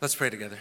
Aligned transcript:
Let's 0.00 0.14
pray 0.14 0.30
together. 0.30 0.60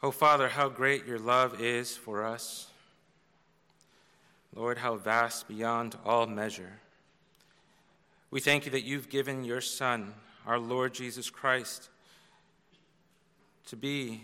Oh, 0.00 0.12
Father, 0.12 0.48
how 0.48 0.68
great 0.68 1.06
your 1.06 1.18
love 1.18 1.60
is 1.60 1.96
for 1.96 2.24
us. 2.24 2.68
Lord, 4.54 4.78
how 4.78 4.94
vast 4.94 5.48
beyond 5.48 5.96
all 6.04 6.28
measure. 6.28 6.78
We 8.30 8.38
thank 8.38 8.64
you 8.64 8.70
that 8.70 8.84
you've 8.84 9.08
given 9.08 9.42
your 9.42 9.60
Son, 9.60 10.14
our 10.46 10.60
Lord 10.60 10.94
Jesus 10.94 11.28
Christ, 11.28 11.88
to 13.66 13.74
be 13.74 14.22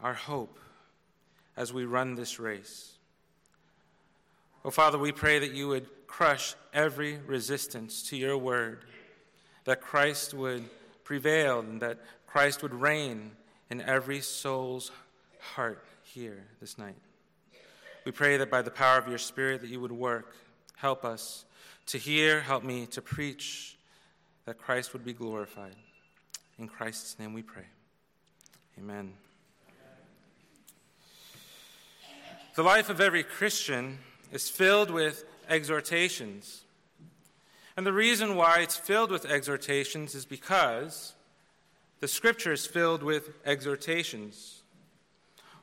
our 0.00 0.14
hope 0.14 0.60
as 1.56 1.72
we 1.72 1.84
run 1.84 2.14
this 2.14 2.38
race. 2.38 2.92
Oh, 4.64 4.70
Father, 4.70 4.96
we 4.96 5.10
pray 5.10 5.40
that 5.40 5.52
you 5.52 5.66
would 5.66 5.88
crush 6.06 6.54
every 6.72 7.18
resistance 7.26 8.08
to 8.10 8.16
your 8.16 8.38
word, 8.38 8.84
that 9.64 9.80
Christ 9.80 10.34
would 10.34 10.64
prevail, 11.04 11.60
and 11.60 11.80
that 11.80 11.98
Christ 12.26 12.62
would 12.62 12.74
reign 12.74 13.32
in 13.70 13.80
every 13.80 14.20
soul's 14.20 14.90
heart 15.40 15.84
here 16.02 16.44
this 16.60 16.78
night. 16.78 16.96
We 18.04 18.12
pray 18.12 18.36
that 18.36 18.50
by 18.50 18.62
the 18.62 18.70
power 18.70 18.98
of 18.98 19.08
your 19.08 19.18
Spirit 19.18 19.62
that 19.62 19.70
you 19.70 19.80
would 19.80 19.92
work. 19.92 20.34
Help 20.76 21.04
us 21.04 21.44
to 21.86 21.98
hear, 21.98 22.40
help 22.40 22.62
me 22.62 22.86
to 22.86 23.00
preach, 23.00 23.78
that 24.44 24.58
Christ 24.58 24.92
would 24.92 25.04
be 25.04 25.12
glorified. 25.12 25.76
In 26.58 26.68
Christ's 26.68 27.18
name 27.18 27.32
we 27.32 27.42
pray. 27.42 27.64
Amen. 28.78 29.14
The 32.54 32.62
life 32.62 32.88
of 32.90 33.00
every 33.00 33.24
Christian 33.24 33.98
is 34.32 34.48
filled 34.48 34.90
with 34.90 35.24
exhortations. 35.48 36.62
And 37.76 37.86
the 37.86 37.92
reason 37.92 38.36
why 38.36 38.60
it's 38.60 38.76
filled 38.76 39.10
with 39.10 39.24
exhortations 39.24 40.14
is 40.14 40.24
because 40.24 41.14
the 42.00 42.08
scripture 42.08 42.52
is 42.52 42.66
filled 42.66 43.02
with 43.02 43.30
exhortations. 43.44 44.62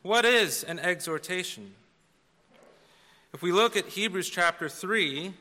What 0.02 0.26
is 0.26 0.64
an 0.64 0.80
exhortation? 0.80 1.74
If 3.34 3.42
we 3.42 3.52
look 3.52 3.78
at 3.78 3.86
Hebrews 3.86 4.30
chapter 4.30 4.68
3, 4.68 5.34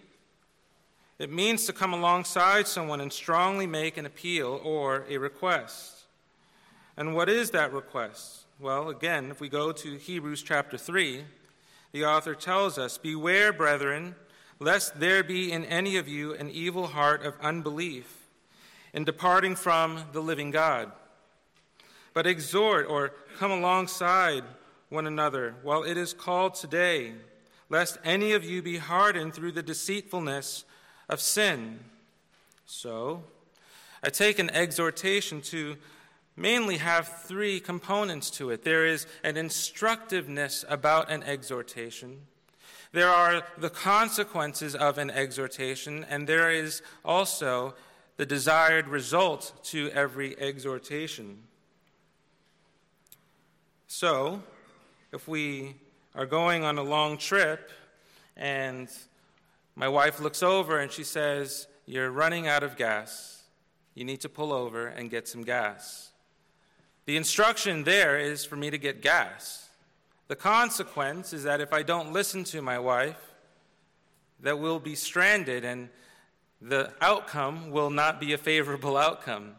it 1.19 1.33
means 1.33 1.67
to 1.67 1.73
come 1.73 1.93
alongside 1.93 2.69
someone 2.69 3.01
and 3.01 3.13
strongly 3.13 3.67
make 3.67 3.97
an 3.97 4.07
appeal 4.07 4.61
or 4.63 5.05
a 5.09 5.19
request. 5.19 6.05
And 6.97 7.15
what 7.15 7.29
is 7.29 7.51
that 7.51 7.73
request? 7.73 8.45
Well, 8.61 8.91
again, 8.91 9.31
if 9.31 9.41
we 9.41 9.49
go 9.49 9.73
to 9.73 9.97
Hebrews 9.97 10.43
chapter 10.43 10.79
3, 10.79 11.25
the 11.93 12.05
author 12.05 12.35
tells 12.35 12.79
us 12.79 12.97
Beware, 12.97 13.53
brethren, 13.53 14.15
lest 14.61 15.01
there 15.01 15.25
be 15.25 15.51
in 15.51 15.65
any 15.65 15.97
of 15.97 16.07
you 16.07 16.35
an 16.35 16.51
evil 16.51 16.89
heart 16.89 17.25
of 17.25 17.35
unbelief 17.41 18.29
in 18.93 19.05
departing 19.05 19.57
from 19.57 20.05
the 20.13 20.21
living 20.21 20.51
God. 20.51 20.93
But 22.13 22.27
exhort 22.27 22.87
or 22.87 23.13
come 23.39 23.51
alongside 23.51 24.45
one 24.91 25.07
another 25.07 25.55
while 25.63 25.83
it 25.83 25.97
is 25.97 26.13
called 26.13 26.55
today, 26.55 27.13
lest 27.69 27.99
any 28.05 28.33
of 28.33 28.45
you 28.45 28.61
be 28.61 28.79
hardened 28.79 29.33
through 29.33 29.53
the 29.53 29.63
deceitfulness 29.63 30.65
of 31.09 31.21
sin. 31.21 31.81
So, 32.67 33.25
I 34.03 34.11
take 34.11 34.39
an 34.39 34.51
exhortation 34.51 35.41
to 35.43 35.77
mainly 36.37 36.79
have 36.79 37.23
three 37.25 37.61
components 37.61 38.31
to 38.31 38.51
it. 38.51 38.65
There 38.65 38.87
is 38.87 39.07
an 39.23 39.37
instructiveness 39.37 40.65
about 40.69 41.11
an 41.11 41.23
exhortation. 41.23 42.23
There 42.93 43.09
are 43.09 43.45
the 43.57 43.71
consequences 43.71 44.75
of 44.75 44.99
an 44.99 45.11
exhortation, 45.11 46.05
and 46.11 46.27
there 46.27 46.51
is 46.51 46.83
also 47.05 47.75
the 48.17 48.27
desired 48.27 48.89
result 48.89 49.53
to 49.65 49.91
every 49.93 50.39
exhortation. 50.39 51.45
So, 53.87 54.43
if 55.13 55.29
we 55.29 55.77
are 56.15 56.27
going 56.27 56.65
on 56.65 56.79
a 56.79 56.83
long 56.83 57.17
trip 57.17 57.71
and 58.37 58.89
my 59.77 59.89
wife 59.89 60.21
looks 60.21 60.43
over 60.43 60.81
and 60.81 60.91
she 60.91 61.05
says, 61.05 61.69
You're 61.87 62.11
running 62.11 62.47
out 62.47 62.63
of 62.63 62.77
gas. 62.77 63.45
You 63.95 64.05
need 64.05 64.21
to 64.21 64.29
pull 64.29 64.53
over 64.53 64.89
and 64.89 65.11
get 65.11 65.29
some 65.29 65.43
gas. 65.43 66.11
The 67.07 67.17
instruction 67.17 67.85
there 67.85 68.19
is 68.19 68.45
for 68.45 68.57
me 68.57 68.71
to 68.71 68.79
get 68.79 69.01
gas. 69.01 69.70
The 70.31 70.37
consequence 70.37 71.33
is 71.33 71.43
that 71.43 71.61
if 71.61 71.73
I 71.73 71.83
don't 71.83 72.13
listen 72.13 72.45
to 72.45 72.63
my 72.63 72.79
wife, 72.79 73.19
that 74.39 74.61
we'll 74.61 74.79
be 74.79 74.95
stranded 74.95 75.65
and 75.65 75.89
the 76.63 76.93
outcome 77.01 77.73
will 77.73 77.91
not 77.91 78.21
be 78.21 78.33
a 78.33 78.39
favorable 78.39 78.97
outcome. 78.97 79.57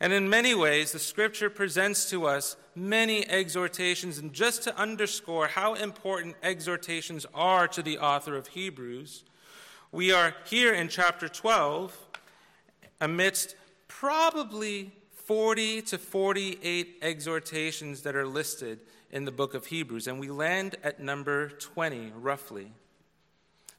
And 0.00 0.12
in 0.12 0.28
many 0.28 0.52
ways, 0.52 0.90
the 0.90 0.98
scripture 0.98 1.48
presents 1.48 2.10
to 2.10 2.26
us 2.26 2.56
many 2.74 3.24
exhortations. 3.28 4.18
And 4.18 4.32
just 4.32 4.64
to 4.64 4.76
underscore 4.76 5.46
how 5.46 5.74
important 5.74 6.34
exhortations 6.42 7.24
are 7.32 7.68
to 7.68 7.82
the 7.84 7.98
author 7.98 8.34
of 8.36 8.48
Hebrews, 8.48 9.22
we 9.92 10.10
are 10.10 10.34
here 10.44 10.74
in 10.74 10.88
chapter 10.88 11.28
12 11.28 11.96
amidst 13.00 13.54
probably 13.86 14.90
40 15.12 15.82
to 15.82 15.98
48 15.98 16.98
exhortations 17.00 18.02
that 18.02 18.16
are 18.16 18.26
listed 18.26 18.80
in 19.14 19.24
the 19.24 19.32
book 19.32 19.54
of 19.54 19.66
Hebrews, 19.66 20.08
and 20.08 20.18
we 20.18 20.28
land 20.28 20.74
at 20.82 20.98
number 20.98 21.48
20, 21.48 22.12
roughly. 22.16 22.72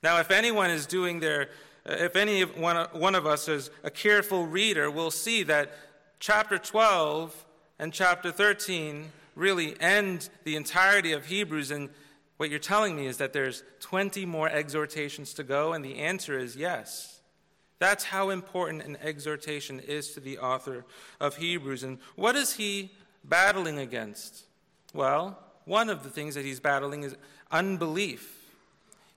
Now, 0.02 0.20
if 0.22 0.32
anyone 0.32 0.72
is 0.72 0.86
doing 0.86 1.20
their, 1.20 1.50
if 1.86 2.16
any 2.16 2.44
one, 2.44 2.88
one 2.94 3.16
of 3.16 3.28
us 3.28 3.50
is 3.50 3.70
a 3.84 3.92
careful 3.92 4.48
reader, 4.48 4.90
we'll 4.90 5.12
see 5.12 5.44
that 5.44 5.74
chapter 6.20 6.58
12 6.58 7.46
and 7.78 7.92
chapter 7.92 8.32
13 8.32 9.12
really 9.36 9.80
end 9.82 10.30
the 10.46 10.56
entirety 10.56 11.12
of 11.12 11.26
Hebrews, 11.26 11.70
and 11.70 11.90
what 12.38 12.50
you're 12.50 12.58
telling 12.58 12.96
me 12.96 13.06
is 13.06 13.18
that 13.18 13.34
there's 13.34 13.62
20 13.82 14.26
more 14.26 14.50
exhortations 14.50 15.34
to 15.34 15.44
go, 15.44 15.74
and 15.74 15.84
the 15.84 15.98
answer 15.98 16.40
is 16.40 16.56
yes. 16.56 17.20
That's 17.80 18.06
how 18.06 18.30
important 18.30 18.84
an 18.84 18.98
exhortation 19.04 19.82
is 19.82 20.14
to 20.14 20.22
the 20.22 20.38
author 20.38 20.86
of 21.20 21.36
Hebrews. 21.36 21.84
And 21.84 21.98
what 22.16 22.38
is 22.38 22.54
he 22.54 22.92
battling 23.26 23.80
against? 23.80 24.46
Well, 24.96 25.38
one 25.66 25.90
of 25.90 26.04
the 26.04 26.10
things 26.10 26.36
that 26.36 26.46
he's 26.46 26.62
battling 26.62 27.04
is 27.04 27.18
unbelief. 27.52 28.32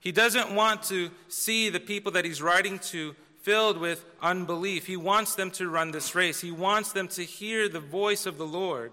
He 0.01 0.11
doesn't 0.11 0.53
want 0.53 0.83
to 0.83 1.09
see 1.29 1.69
the 1.69 1.79
people 1.79 2.11
that 2.11 2.25
he's 2.25 2.41
writing 2.41 2.79
to 2.79 3.15
filled 3.41 3.77
with 3.77 4.03
unbelief. 4.21 4.85
He 4.85 4.97
wants 4.97 5.35
them 5.35 5.51
to 5.51 5.69
run 5.69 5.91
this 5.91 6.13
race, 6.13 6.41
he 6.41 6.51
wants 6.51 6.91
them 6.91 7.07
to 7.09 7.23
hear 7.23 7.69
the 7.69 7.79
voice 7.79 8.25
of 8.25 8.37
the 8.37 8.45
Lord. 8.45 8.91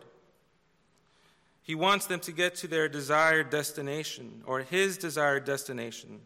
He 1.62 1.74
wants 1.74 2.06
them 2.06 2.20
to 2.20 2.30
get 2.30 2.54
to 2.56 2.68
their 2.68 2.88
desired 2.88 3.50
destination 3.50 4.44
or 4.46 4.60
his 4.60 4.96
desired 4.96 5.44
destination. 5.44 6.20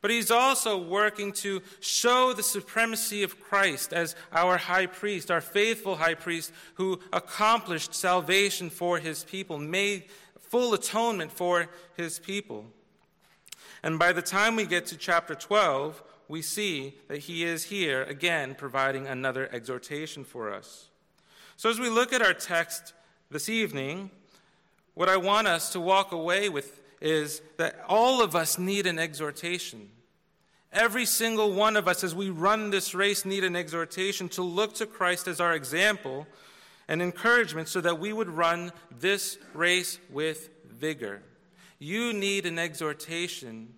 But 0.00 0.12
he's 0.12 0.30
also 0.30 0.78
working 0.78 1.32
to 1.34 1.60
show 1.80 2.32
the 2.32 2.42
supremacy 2.42 3.22
of 3.24 3.40
Christ 3.40 3.92
as 3.92 4.14
our 4.32 4.56
high 4.56 4.86
priest, 4.86 5.30
our 5.30 5.40
faithful 5.40 5.96
high 5.96 6.14
priest 6.14 6.52
who 6.74 7.00
accomplished 7.12 7.94
salvation 7.94 8.70
for 8.70 8.98
his 8.98 9.24
people, 9.24 9.58
made 9.58 10.04
full 10.38 10.72
atonement 10.72 11.32
for 11.32 11.68
his 11.96 12.18
people. 12.20 12.66
And 13.82 13.98
by 13.98 14.12
the 14.12 14.22
time 14.22 14.56
we 14.56 14.66
get 14.66 14.86
to 14.86 14.96
chapter 14.96 15.34
12, 15.34 16.02
we 16.28 16.42
see 16.42 16.94
that 17.08 17.18
he 17.18 17.42
is 17.42 17.64
here 17.64 18.02
again 18.04 18.54
providing 18.54 19.06
another 19.06 19.48
exhortation 19.52 20.24
for 20.24 20.52
us. 20.52 20.88
So 21.56 21.70
as 21.70 21.80
we 21.80 21.88
look 21.88 22.12
at 22.12 22.22
our 22.22 22.34
text 22.34 22.92
this 23.30 23.48
evening, 23.48 24.10
what 24.94 25.08
I 25.08 25.16
want 25.16 25.48
us 25.48 25.72
to 25.72 25.80
walk 25.80 26.12
away 26.12 26.48
with 26.48 26.80
is 27.00 27.42
that 27.56 27.84
all 27.88 28.22
of 28.22 28.34
us 28.34 28.58
need 28.58 28.86
an 28.86 28.98
exhortation. 28.98 29.88
Every 30.72 31.06
single 31.06 31.52
one 31.52 31.76
of 31.76 31.88
us, 31.88 32.04
as 32.04 32.14
we 32.14 32.30
run 32.30 32.70
this 32.70 32.94
race, 32.94 33.24
need 33.24 33.44
an 33.44 33.56
exhortation 33.56 34.28
to 34.30 34.42
look 34.42 34.74
to 34.74 34.86
Christ 34.86 35.26
as 35.26 35.40
our 35.40 35.54
example 35.54 36.26
and 36.88 37.00
encouragement 37.00 37.68
so 37.68 37.80
that 37.80 37.98
we 37.98 38.12
would 38.12 38.28
run 38.28 38.72
this 38.98 39.38
race 39.54 39.98
with 40.10 40.50
vigor. 40.70 41.22
You 41.78 42.12
need 42.12 42.44
an 42.46 42.58
exhortation 42.58 43.74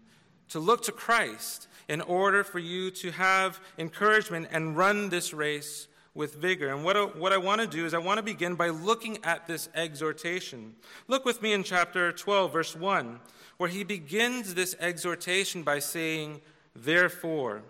to 0.49 0.59
look 0.59 0.83
to 0.85 0.93
Christ 0.93 1.69
in 1.89 2.01
order 2.01 2.43
for 2.45 2.59
you 2.59 2.91
to 2.93 3.11
have 3.13 3.61
encouragement 3.79 4.49
and 4.53 4.77
run 4.77 5.11
this 5.11 5.33
race 5.35 5.89
with 6.15 6.35
vigor. 6.35 6.69
And 6.69 6.85
what 6.85 6.97
I, 6.97 7.05
what 7.05 7.33
I 7.33 7.39
want 7.39 7.61
to 7.61 7.67
do 7.67 7.87
is 7.87 7.95
I 7.95 7.99
want 7.99 8.19
to 8.19 8.23
begin 8.23 8.55
by 8.55 8.69
looking 8.69 9.19
at 9.25 9.47
this 9.47 9.69
exhortation. 9.75 10.75
Look 11.09 11.25
with 11.25 11.41
me 11.41 11.53
in 11.53 11.63
chapter 11.63 12.13
12, 12.13 12.53
verse 12.53 12.75
1, 12.75 13.21
where 13.59 13.69
he 13.69 13.85
begins 13.85 14.55
this 14.55 14.75
exhortation 14.81 15.63
by 15.63 15.79
saying, 15.79 16.41
Therefore. 16.75 17.63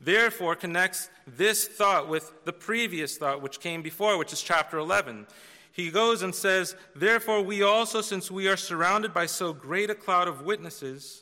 Therefore 0.00 0.56
connects 0.56 1.10
this 1.26 1.68
thought 1.68 2.08
with 2.08 2.32
the 2.44 2.52
previous 2.52 3.16
thought 3.16 3.40
which 3.40 3.60
came 3.60 3.82
before, 3.82 4.18
which 4.18 4.32
is 4.32 4.42
chapter 4.42 4.78
11. 4.78 5.28
He 5.70 5.90
goes 5.90 6.22
and 6.22 6.34
says, 6.34 6.74
Therefore, 6.94 7.40
we 7.40 7.62
also, 7.62 8.00
since 8.00 8.30
we 8.30 8.48
are 8.48 8.56
surrounded 8.56 9.14
by 9.14 9.26
so 9.26 9.52
great 9.52 9.90
a 9.90 9.94
cloud 9.94 10.26
of 10.26 10.42
witnesses, 10.42 11.21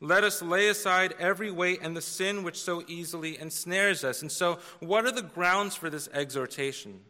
Let 0.00 0.24
us 0.24 0.42
lay 0.42 0.68
aside 0.68 1.14
every 1.18 1.50
weight 1.50 1.80
and 1.82 1.96
the 1.96 2.02
sin 2.02 2.42
which 2.42 2.60
so 2.60 2.82
easily 2.86 3.38
ensnares 3.38 4.04
us. 4.04 4.20
And 4.20 4.30
so, 4.30 4.58
what 4.80 5.06
are 5.06 5.12
the 5.12 5.22
grounds 5.22 5.74
for 5.74 5.88
this 5.88 6.08
exhortation? 6.12 7.00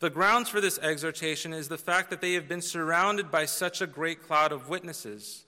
The 0.00 0.10
grounds 0.10 0.48
for 0.48 0.60
this 0.60 0.78
exhortation 0.78 1.52
is 1.52 1.68
the 1.68 1.76
fact 1.76 2.08
that 2.10 2.20
they 2.20 2.34
have 2.34 2.48
been 2.48 2.62
surrounded 2.62 3.30
by 3.30 3.44
such 3.44 3.80
a 3.80 3.86
great 3.86 4.22
cloud 4.22 4.52
of 4.52 4.68
witnesses. 4.68 5.44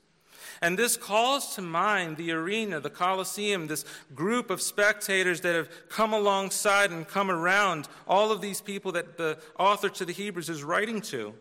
And 0.61 0.79
this 0.79 0.97
calls 0.97 1.55
to 1.55 1.63
mind 1.63 2.17
the 2.17 2.33
arena, 2.33 2.81
the 2.81 2.91
Colosseum, 2.91 3.67
this 3.67 3.85
group 4.15 4.51
of 4.51 4.61
spectators 4.61 5.41
that 5.41 5.55
have 5.55 5.71
come 5.89 6.13
alongside 6.13 6.91
and 6.91 7.09
come 7.09 7.31
around 7.31 7.89
all 8.07 8.31
of 8.31 8.43
these 8.43 8.61
people 8.61 8.93
that 8.93 9.17
the 9.17 9.39
author 9.59 9.89
to 9.89 10.05
the 10.05 10.13
Hebrews 10.13 10.51
is 10.51 10.63
writing 10.63 11.01
to. 11.03 11.35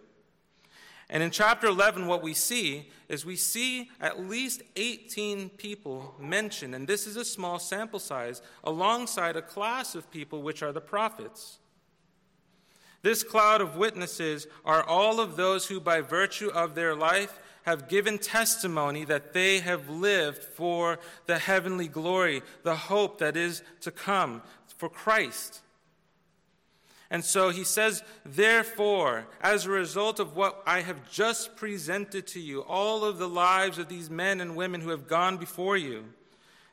And 1.09 1.23
in 1.23 1.31
chapter 1.31 1.67
11, 1.67 2.05
what 2.05 2.21
we 2.21 2.35
see 2.35 2.89
is 3.07 3.25
we 3.25 3.35
see 3.35 3.89
at 3.99 4.19
least 4.29 4.61
18 4.75 5.49
people 5.49 6.13
mentioned, 6.19 6.75
and 6.75 6.87
this 6.87 7.07
is 7.07 7.15
a 7.15 7.25
small 7.25 7.57
sample 7.57 7.99
size, 7.99 8.43
alongside 8.63 9.35
a 9.35 9.41
class 9.41 9.95
of 9.95 10.11
people 10.11 10.43
which 10.43 10.61
are 10.61 10.71
the 10.71 10.81
prophets. 10.81 11.57
This 13.01 13.23
cloud 13.23 13.61
of 13.61 13.75
witnesses 13.75 14.45
are 14.63 14.83
all 14.83 15.19
of 15.19 15.35
those 15.35 15.67
who, 15.67 15.79
by 15.79 16.01
virtue 16.01 16.49
of 16.49 16.75
their 16.75 16.95
life, 16.95 17.39
have 17.63 17.87
given 17.87 18.17
testimony 18.17 19.03
that 19.05 19.33
they 19.33 19.59
have 19.59 19.89
lived 19.89 20.43
for 20.43 20.99
the 21.25 21.39
heavenly 21.39 21.87
glory, 21.87 22.41
the 22.63 22.75
hope 22.75 23.19
that 23.19 23.35
is 23.35 23.63
to 23.81 23.91
come, 23.91 24.41
for 24.77 24.89
Christ. 24.89 25.61
And 27.11 27.25
so 27.25 27.49
he 27.49 27.63
says, 27.63 28.03
Therefore, 28.23 29.27
as 29.41 29.65
a 29.65 29.71
result 29.71 30.19
of 30.19 30.35
what 30.35 30.61
I 30.65 30.81
have 30.81 31.09
just 31.09 31.55
presented 31.55 32.27
to 32.27 32.39
you, 32.39 32.61
all 32.61 33.03
of 33.03 33.17
the 33.17 33.27
lives 33.27 33.79
of 33.79 33.89
these 33.89 34.09
men 34.09 34.41
and 34.41 34.55
women 34.55 34.81
who 34.81 34.89
have 34.89 35.07
gone 35.07 35.37
before 35.37 35.75
you, 35.75 36.05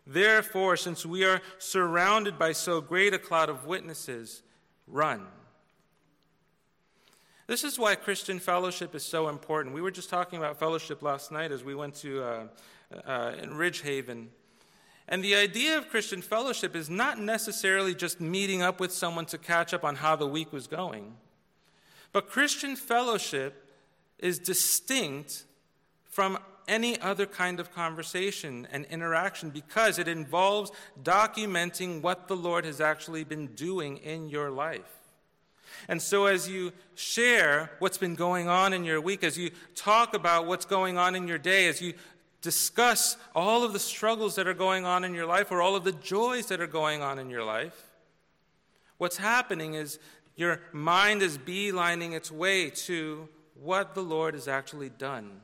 therefore, 0.07 0.77
since 0.77 1.07
we 1.07 1.25
are 1.25 1.41
surrounded 1.59 2.39
by 2.39 2.53
so 2.53 2.81
great 2.81 3.15
a 3.15 3.19
cloud 3.19 3.49
of 3.49 3.67
witnesses, 3.67 4.43
run. 4.87 5.27
This 7.47 7.65
is 7.65 7.79
why 7.79 7.95
Christian 7.95 8.39
fellowship 8.39 8.95
is 8.95 9.05
so 9.05 9.29
important. 9.29 9.75
We 9.75 9.81
were 9.81 9.93
just 9.93 10.11
talking 10.11 10.39
about 10.39 10.59
fellowship 10.59 11.01
last 11.01 11.31
night 11.31 11.53
as 11.53 11.63
we 11.63 11.75
went 11.75 11.95
to 11.97 12.23
uh, 12.23 12.47
uh, 13.07 13.33
in 13.41 13.51
Ridgehaven. 13.51 14.27
And 15.09 15.23
the 15.23 15.37
idea 15.37 15.79
of 15.79 15.89
Christian 15.89 16.21
fellowship 16.21 16.75
is 16.75 16.91
not 16.91 17.19
necessarily 17.19 17.95
just 17.95 18.21
meeting 18.21 18.63
up 18.63 18.81
with 18.81 18.93
someone 18.93 19.27
to 19.27 19.39
catch 19.39 19.73
up 19.73 19.85
on 19.85 19.97
how 19.97 20.17
the 20.17 20.27
week 20.27 20.53
was 20.53 20.67
going. 20.67 21.15
But 22.13 22.29
Christian 22.29 22.77
fellowship 22.77 23.71
is 24.19 24.39
distinct 24.39 25.45
from 26.09 26.39
any 26.67 27.01
other 27.01 27.27
kind 27.27 27.61
of 27.61 27.73
conversation 27.73 28.67
and 28.73 28.85
interaction 28.87 29.51
because 29.51 29.99
it 29.99 30.09
involves 30.09 30.73
documenting 31.03 32.03
what 32.03 32.27
the 32.27 32.37
Lord 32.37 32.65
has 32.65 32.81
actually 32.81 33.23
been 33.23 33.49
doing 33.49 33.99
in 33.99 34.29
your 34.29 34.51
life. 34.51 34.97
And 35.89 36.01
so, 36.01 36.27
as 36.27 36.49
you 36.49 36.73
share 36.95 37.71
what's 37.79 37.99
been 37.99 38.15
going 38.15 38.49
on 38.49 38.73
in 38.73 38.85
your 38.85 39.01
week, 39.01 39.23
as 39.23 39.37
you 39.37 39.51
talk 39.75 40.15
about 40.15 40.47
what's 40.47 40.65
going 40.65 40.97
on 40.97 41.15
in 41.15 41.29
your 41.29 41.39
day, 41.39 41.69
as 41.69 41.81
you 41.81 41.95
discuss 42.47 43.17
all 43.35 43.65
of 43.65 43.73
the 43.73 43.79
struggles 43.81 44.37
that 44.37 44.47
are 44.47 44.55
going 44.55 44.85
on 44.85 45.03
in 45.03 45.15
your 45.15 45.27
life 45.27 45.51
or 45.51 45.61
all 45.61 45.75
of 45.75 45.83
the 45.83 45.91
joys 45.91 46.47
that 46.47 46.61
are 46.61 46.69
going 46.69 47.03
on 47.03 47.19
in 47.19 47.29
your 47.29 47.43
life, 47.43 47.91
what's 48.99 49.17
happening 49.17 49.75
is 49.75 49.99
your 50.37 50.61
mind 50.73 51.23
is 51.23 51.39
beelining 51.39 52.13
its 52.13 52.31
way 52.31 52.71
to 52.71 53.29
what 53.61 53.97
the 53.97 54.01
Lord 54.01 54.35
has 54.35 54.47
actually 54.47 54.91
done. 54.91 55.41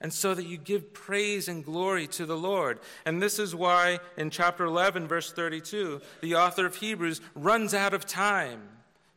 And 0.00 0.10
so 0.10 0.32
that 0.32 0.46
you 0.46 0.56
give 0.56 0.94
praise 0.94 1.46
and 1.46 1.62
glory 1.62 2.06
to 2.06 2.24
the 2.24 2.38
Lord. 2.38 2.80
And 3.04 3.20
this 3.20 3.38
is 3.38 3.54
why 3.54 3.98
in 4.16 4.30
chapter 4.30 4.64
11, 4.64 5.06
verse 5.06 5.30
32, 5.30 6.00
the 6.22 6.36
author 6.36 6.64
of 6.64 6.76
Hebrews 6.76 7.20
runs 7.34 7.74
out 7.74 7.92
of 7.92 8.06
time 8.06 8.62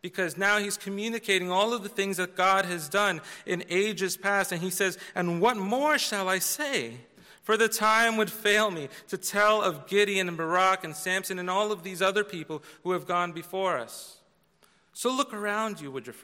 because 0.01 0.37
now 0.37 0.59
he's 0.59 0.77
communicating 0.77 1.51
all 1.51 1.73
of 1.73 1.83
the 1.83 1.89
things 1.89 2.17
that 2.17 2.35
God 2.35 2.65
has 2.65 2.89
done 2.89 3.21
in 3.45 3.63
ages 3.69 4.17
past. 4.17 4.51
And 4.51 4.61
he 4.61 4.69
says, 4.69 4.97
And 5.15 5.41
what 5.41 5.57
more 5.57 5.97
shall 5.97 6.29
I 6.29 6.39
say? 6.39 6.93
For 7.43 7.57
the 7.57 7.67
time 7.67 8.15
would 8.17 8.31
fail 8.31 8.69
me 8.69 8.89
to 9.07 9.17
tell 9.17 9.61
of 9.61 9.87
Gideon 9.87 10.27
and 10.27 10.37
Barak 10.37 10.83
and 10.83 10.95
Samson 10.95 11.39
and 11.39 11.49
all 11.49 11.71
of 11.71 11.83
these 11.83 12.01
other 12.01 12.23
people 12.23 12.61
who 12.83 12.91
have 12.91 13.07
gone 13.07 13.31
before 13.31 13.77
us. 13.77 14.17
So 14.93 15.11
look 15.11 15.33
around 15.33 15.81
you, 15.81 15.91
Woodruff 15.91 16.23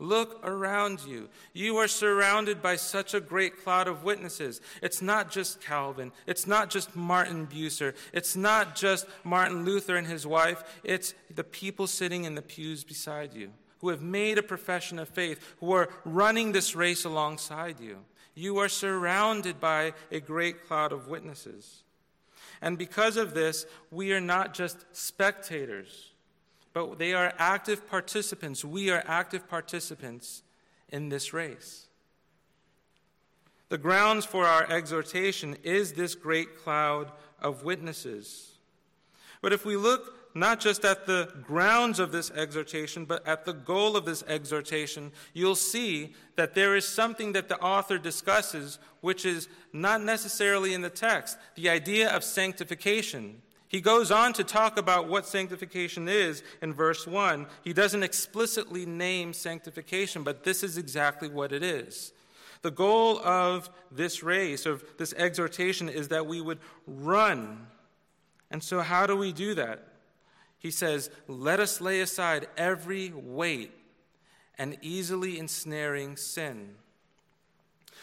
Look 0.00 0.40
around 0.44 1.00
you. 1.04 1.28
You 1.52 1.76
are 1.78 1.88
surrounded 1.88 2.62
by 2.62 2.76
such 2.76 3.14
a 3.14 3.20
great 3.20 3.64
cloud 3.64 3.88
of 3.88 4.04
witnesses. 4.04 4.60
It's 4.80 5.02
not 5.02 5.30
just 5.30 5.60
Calvin. 5.60 6.12
It's 6.26 6.46
not 6.46 6.70
just 6.70 6.94
Martin 6.94 7.48
Bucer. 7.48 7.94
It's 8.12 8.36
not 8.36 8.76
just 8.76 9.06
Martin 9.24 9.64
Luther 9.64 9.96
and 9.96 10.06
his 10.06 10.24
wife. 10.24 10.62
It's 10.84 11.14
the 11.34 11.42
people 11.42 11.88
sitting 11.88 12.24
in 12.24 12.36
the 12.36 12.42
pews 12.42 12.84
beside 12.84 13.34
you 13.34 13.50
who 13.80 13.88
have 13.88 14.02
made 14.02 14.38
a 14.38 14.42
profession 14.42 14.98
of 14.98 15.08
faith, 15.08 15.54
who 15.60 15.72
are 15.72 15.88
running 16.04 16.52
this 16.52 16.74
race 16.74 17.04
alongside 17.04 17.80
you. 17.80 17.98
You 18.34 18.58
are 18.58 18.68
surrounded 18.68 19.60
by 19.60 19.94
a 20.10 20.20
great 20.20 20.66
cloud 20.66 20.92
of 20.92 21.08
witnesses. 21.08 21.82
And 22.60 22.76
because 22.76 23.16
of 23.16 23.34
this, 23.34 23.66
we 23.90 24.12
are 24.12 24.20
not 24.20 24.54
just 24.54 24.84
spectators 24.92 26.10
but 26.72 26.98
they 26.98 27.14
are 27.14 27.32
active 27.38 27.88
participants. 27.88 28.64
We 28.64 28.90
are 28.90 29.02
active 29.06 29.48
participants 29.48 30.42
in 30.88 31.08
this 31.08 31.32
race. 31.32 31.86
The 33.68 33.78
grounds 33.78 34.24
for 34.24 34.46
our 34.46 34.70
exhortation 34.70 35.56
is 35.62 35.92
this 35.92 36.14
great 36.14 36.58
cloud 36.58 37.12
of 37.40 37.64
witnesses. 37.64 38.52
But 39.42 39.52
if 39.52 39.64
we 39.64 39.76
look 39.76 40.14
not 40.34 40.60
just 40.60 40.84
at 40.84 41.06
the 41.06 41.32
grounds 41.42 41.98
of 41.98 42.12
this 42.12 42.30
exhortation, 42.30 43.04
but 43.04 43.26
at 43.26 43.44
the 43.44 43.52
goal 43.52 43.96
of 43.96 44.04
this 44.04 44.22
exhortation, 44.28 45.10
you'll 45.34 45.54
see 45.54 46.14
that 46.36 46.54
there 46.54 46.76
is 46.76 46.86
something 46.86 47.32
that 47.32 47.48
the 47.48 47.58
author 47.60 47.98
discusses 47.98 48.78
which 49.00 49.24
is 49.24 49.48
not 49.72 50.02
necessarily 50.02 50.74
in 50.74 50.82
the 50.82 50.90
text 50.90 51.36
the 51.54 51.68
idea 51.68 52.08
of 52.10 52.22
sanctification. 52.22 53.42
He 53.68 53.80
goes 53.82 54.10
on 54.10 54.32
to 54.34 54.44
talk 54.44 54.78
about 54.78 55.08
what 55.08 55.26
sanctification 55.26 56.08
is 56.08 56.42
in 56.62 56.72
verse 56.72 57.06
1. 57.06 57.46
He 57.62 57.74
doesn't 57.74 58.02
explicitly 58.02 58.86
name 58.86 59.34
sanctification, 59.34 60.22
but 60.22 60.42
this 60.42 60.62
is 60.62 60.78
exactly 60.78 61.28
what 61.28 61.52
it 61.52 61.62
is. 61.62 62.12
The 62.62 62.70
goal 62.70 63.18
of 63.20 63.70
this 63.92 64.22
race, 64.22 64.66
of 64.66 64.82
this 64.96 65.12
exhortation, 65.14 65.88
is 65.88 66.08
that 66.08 66.26
we 66.26 66.40
would 66.40 66.58
run. 66.86 67.66
And 68.50 68.62
so, 68.62 68.80
how 68.80 69.06
do 69.06 69.16
we 69.16 69.32
do 69.32 69.54
that? 69.54 69.86
He 70.58 70.70
says, 70.70 71.10
Let 71.28 71.60
us 71.60 71.80
lay 71.80 72.00
aside 72.00 72.48
every 72.56 73.12
weight 73.14 73.72
and 74.56 74.76
easily 74.82 75.38
ensnaring 75.38 76.16
sin. 76.16 76.74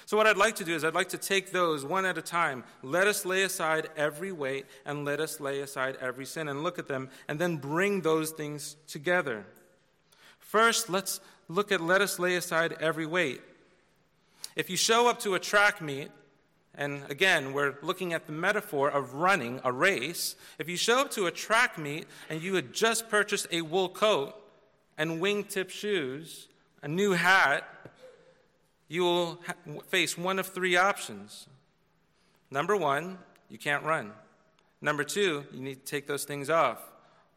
So, 0.08 0.18
what 0.18 0.28
I'd 0.28 0.38
like 0.38 0.56
to 0.58 0.64
do 0.64 0.76
is, 0.76 0.84
I'd 0.84 0.94
like 0.94 1.10
to 1.10 1.18
take 1.18 1.52
those 1.52 1.84
one 1.84 2.06
at 2.06 2.18
a 2.18 2.22
time. 2.22 2.64
Let 2.84 3.08
us 3.08 3.26
lay 3.26 3.42
aside 3.42 3.90
every 3.98 4.32
weight 4.32 4.68
and 4.86 5.04
let 5.04 5.20
us 5.20 5.40
lay 5.40 5.62
aside 5.62 5.98
every 6.00 6.26
sin 6.26 6.48
and 6.48 6.62
look 6.62 6.78
at 6.78 6.88
them 6.88 7.10
and 7.28 7.40
then 7.40 7.58
bring 7.58 8.02
those 8.02 8.30
things 8.30 8.76
together. 8.88 9.46
First, 10.38 10.90
let's 10.90 11.20
look 11.48 11.72
at 11.72 11.82
let 11.82 12.02
us 12.02 12.20
lay 12.20 12.36
aside 12.36 12.74
every 12.80 13.08
weight. 13.08 13.42
If 14.56 14.70
you 14.70 14.78
show 14.78 15.10
up 15.10 15.20
to 15.22 15.34
a 15.34 15.40
track 15.40 15.82
meet, 15.82 16.12
and 16.76 17.02
again, 17.10 17.54
we're 17.54 17.76
looking 17.82 18.14
at 18.14 18.28
the 18.28 18.32
metaphor 18.32 18.92
of 18.92 19.16
running 19.16 19.60
a 19.64 19.72
race. 19.72 20.36
If 20.60 20.70
you 20.70 20.78
show 20.78 21.00
up 21.00 21.10
to 21.12 21.26
a 21.26 21.32
track 21.32 21.78
meet 21.78 22.06
and 22.30 22.42
you 22.42 22.54
had 22.56 22.74
just 22.74 23.10
purchased 23.10 23.48
a 23.52 23.62
wool 23.62 23.90
coat 23.90 24.36
and 24.98 25.20
wingtip 25.22 25.70
shoes, 25.70 26.48
a 26.84 26.88
new 26.88 27.14
hat, 27.14 27.68
you 28.88 29.04
will 29.04 29.40
face 29.88 30.18
one 30.18 30.40
of 30.40 30.48
three 30.48 30.76
options. 30.76 31.48
Number 32.52 32.76
one, 32.76 33.18
you 33.50 33.58
can't 33.58 33.84
run. 33.84 34.12
Number 34.82 35.04
two, 35.04 35.46
you 35.52 35.62
need 35.62 35.86
to 35.86 35.92
take 35.92 36.08
those 36.08 36.26
things 36.26 36.50
off. 36.50 36.80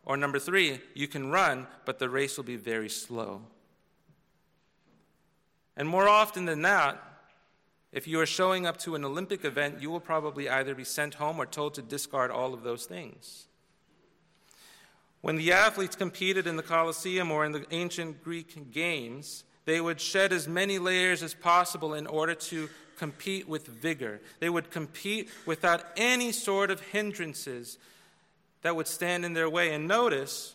Or 0.05 0.17
number 0.17 0.39
three, 0.39 0.81
you 0.95 1.09
can 1.09 1.31
run, 1.31 1.67
but 1.85 1.99
the 1.99 2.09
race 2.09 2.37
will 2.37 2.45
be 2.45 2.57
very 2.57 2.89
slow. 2.89 3.43
And 5.77 5.89
more 5.89 6.09
often 6.09 6.45
than 6.45 6.61
not, 6.61 7.03
if 7.93 8.07
you 8.07 8.21
are 8.21 8.27
showing 8.27 8.67
up 8.67 8.77
to 8.79 8.95
an 8.95 9.05
Olympic 9.05 9.45
event, 9.45 9.81
you 9.81 9.91
will 9.91 10.01
probably 10.01 10.49
either 10.49 10.75
be 10.75 10.85
sent 10.85 11.15
home 11.15 11.41
or 11.41 11.47
told 11.47 11.75
to 11.75 11.83
discard 11.83 12.31
all 12.31 12.53
of 12.53 12.63
those 12.63 12.85
things. 12.85 13.47
When 15.21 15.37
the 15.37 15.53
athletes 15.53 15.97
competed 15.97 16.47
in 16.47 16.57
the 16.57 16.63
Colosseum 16.63 17.31
or 17.31 17.45
in 17.45 17.53
the 17.53 17.65
ancient 17.71 18.23
Greek 18.23 18.71
games, 18.73 19.45
they 19.69 19.83
would 19.83 20.01
shed 20.01 20.33
as 20.33 20.49
many 20.49 20.79
layers 20.79 21.23
as 21.23 21.35
possible 21.35 21.93
in 21.93 22.07
order 22.07 22.35
to 22.35 22.71
compete 22.97 23.47
with 23.47 23.67
vigor. 23.67 24.19
They 24.41 24.49
would 24.49 24.71
compete 24.71 25.29
without 25.45 25.85
any 25.95 26.33
sort 26.33 26.71
of 26.71 26.81
hindrances 26.81 27.77
that 28.63 28.75
would 28.75 28.87
stand 28.87 29.27
in 29.27 29.35
their 29.35 29.51
way. 29.51 29.75
And 29.75 29.87
notice, 29.87 30.55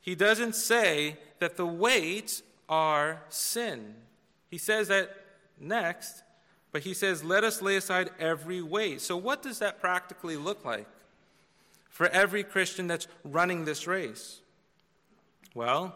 he 0.00 0.14
doesn't 0.14 0.54
say 0.54 1.16
that 1.40 1.56
the 1.56 1.66
weights 1.66 2.44
are 2.68 3.22
sin. 3.28 3.96
He 4.50 4.58
says 4.58 4.86
that 4.86 5.10
next, 5.58 6.22
But 6.70 6.82
he 6.82 6.94
says, 6.94 7.24
let 7.24 7.42
us 7.42 7.60
lay 7.60 7.74
aside 7.74 8.10
every 8.20 8.62
weight. 8.62 9.00
So, 9.00 9.16
what 9.16 9.42
does 9.42 9.58
that 9.58 9.80
practically 9.80 10.36
look 10.36 10.64
like 10.64 10.86
for 11.88 12.06
every 12.06 12.44
Christian 12.44 12.86
that's 12.86 13.08
running 13.24 13.64
this 13.64 13.88
race? 13.88 14.40
Well, 15.54 15.94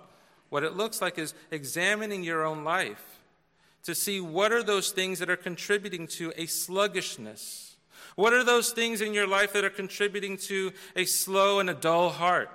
what 0.50 0.64
it 0.64 0.76
looks 0.76 1.00
like 1.02 1.18
is 1.18 1.34
examining 1.50 2.22
your 2.22 2.44
own 2.44 2.64
life 2.64 3.20
to 3.84 3.94
see 3.94 4.20
what 4.20 4.52
are 4.52 4.62
those 4.62 4.90
things 4.90 5.18
that 5.18 5.30
are 5.30 5.36
contributing 5.36 6.06
to 6.06 6.32
a 6.36 6.46
sluggishness. 6.46 7.76
What 8.16 8.32
are 8.32 8.44
those 8.44 8.72
things 8.72 9.00
in 9.00 9.14
your 9.14 9.26
life 9.26 9.52
that 9.52 9.64
are 9.64 9.70
contributing 9.70 10.36
to 10.48 10.72
a 10.96 11.04
slow 11.04 11.60
and 11.60 11.70
a 11.70 11.74
dull 11.74 12.10
heart? 12.10 12.50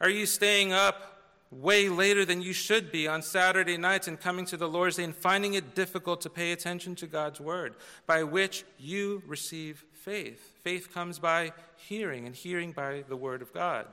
Are 0.00 0.10
you 0.10 0.26
staying 0.26 0.72
up 0.72 1.18
way 1.50 1.88
later 1.88 2.24
than 2.24 2.42
you 2.42 2.52
should 2.52 2.92
be 2.92 3.08
on 3.08 3.22
Saturday 3.22 3.76
nights 3.76 4.06
and 4.06 4.20
coming 4.20 4.44
to 4.46 4.56
the 4.56 4.68
Lord's 4.68 4.96
Day 4.96 5.04
and 5.04 5.16
finding 5.16 5.54
it 5.54 5.74
difficult 5.74 6.20
to 6.20 6.30
pay 6.30 6.52
attention 6.52 6.94
to 6.96 7.06
God's 7.06 7.40
Word, 7.40 7.74
by 8.06 8.22
which 8.22 8.64
you 8.78 9.22
receive 9.26 9.84
faith. 9.92 10.58
Faith 10.62 10.92
comes 10.92 11.18
by 11.18 11.52
hearing, 11.76 12.26
and 12.26 12.34
hearing 12.34 12.72
by 12.72 13.04
the 13.08 13.16
Word 13.16 13.40
of 13.42 13.52
God. 13.52 13.86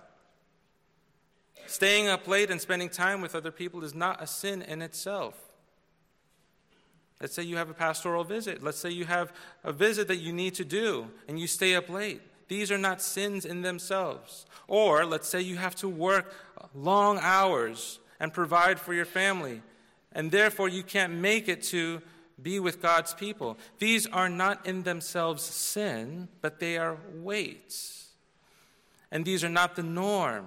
Staying 1.67 2.07
up 2.07 2.27
late 2.27 2.51
and 2.51 2.61
spending 2.61 2.89
time 2.89 3.21
with 3.21 3.35
other 3.35 3.51
people 3.51 3.83
is 3.83 3.95
not 3.95 4.21
a 4.21 4.27
sin 4.27 4.61
in 4.61 4.81
itself. 4.81 5.35
Let's 7.21 7.33
say 7.33 7.43
you 7.43 7.57
have 7.57 7.69
a 7.69 7.73
pastoral 7.73 8.23
visit. 8.23 8.61
Let's 8.61 8.77
say 8.77 8.89
you 8.89 9.05
have 9.05 9.33
a 9.63 9.71
visit 9.71 10.07
that 10.09 10.17
you 10.17 10.33
need 10.33 10.55
to 10.55 10.65
do 10.65 11.07
and 11.27 11.39
you 11.39 11.47
stay 11.47 11.75
up 11.75 11.89
late. 11.89 12.21
These 12.47 12.71
are 12.71 12.77
not 12.77 13.01
sins 13.01 13.45
in 13.45 13.61
themselves. 13.61 14.45
Or 14.67 15.05
let's 15.05 15.27
say 15.27 15.41
you 15.41 15.57
have 15.57 15.75
to 15.77 15.89
work 15.89 16.33
long 16.73 17.19
hours 17.21 17.99
and 18.19 18.33
provide 18.33 18.79
for 18.79 18.93
your 18.93 19.05
family, 19.05 19.61
and 20.13 20.31
therefore 20.31 20.69
you 20.69 20.83
can't 20.83 21.13
make 21.13 21.49
it 21.49 21.61
to 21.63 22.01
be 22.41 22.59
with 22.59 22.81
God's 22.81 23.13
people. 23.13 23.57
These 23.79 24.07
are 24.07 24.29
not 24.29 24.65
in 24.65 24.83
themselves 24.83 25.43
sin, 25.43 26.27
but 26.41 26.59
they 26.59 26.77
are 26.77 26.97
weights. 27.13 28.09
And 29.11 29.25
these 29.25 29.43
are 29.43 29.49
not 29.49 29.75
the 29.75 29.83
norm. 29.83 30.45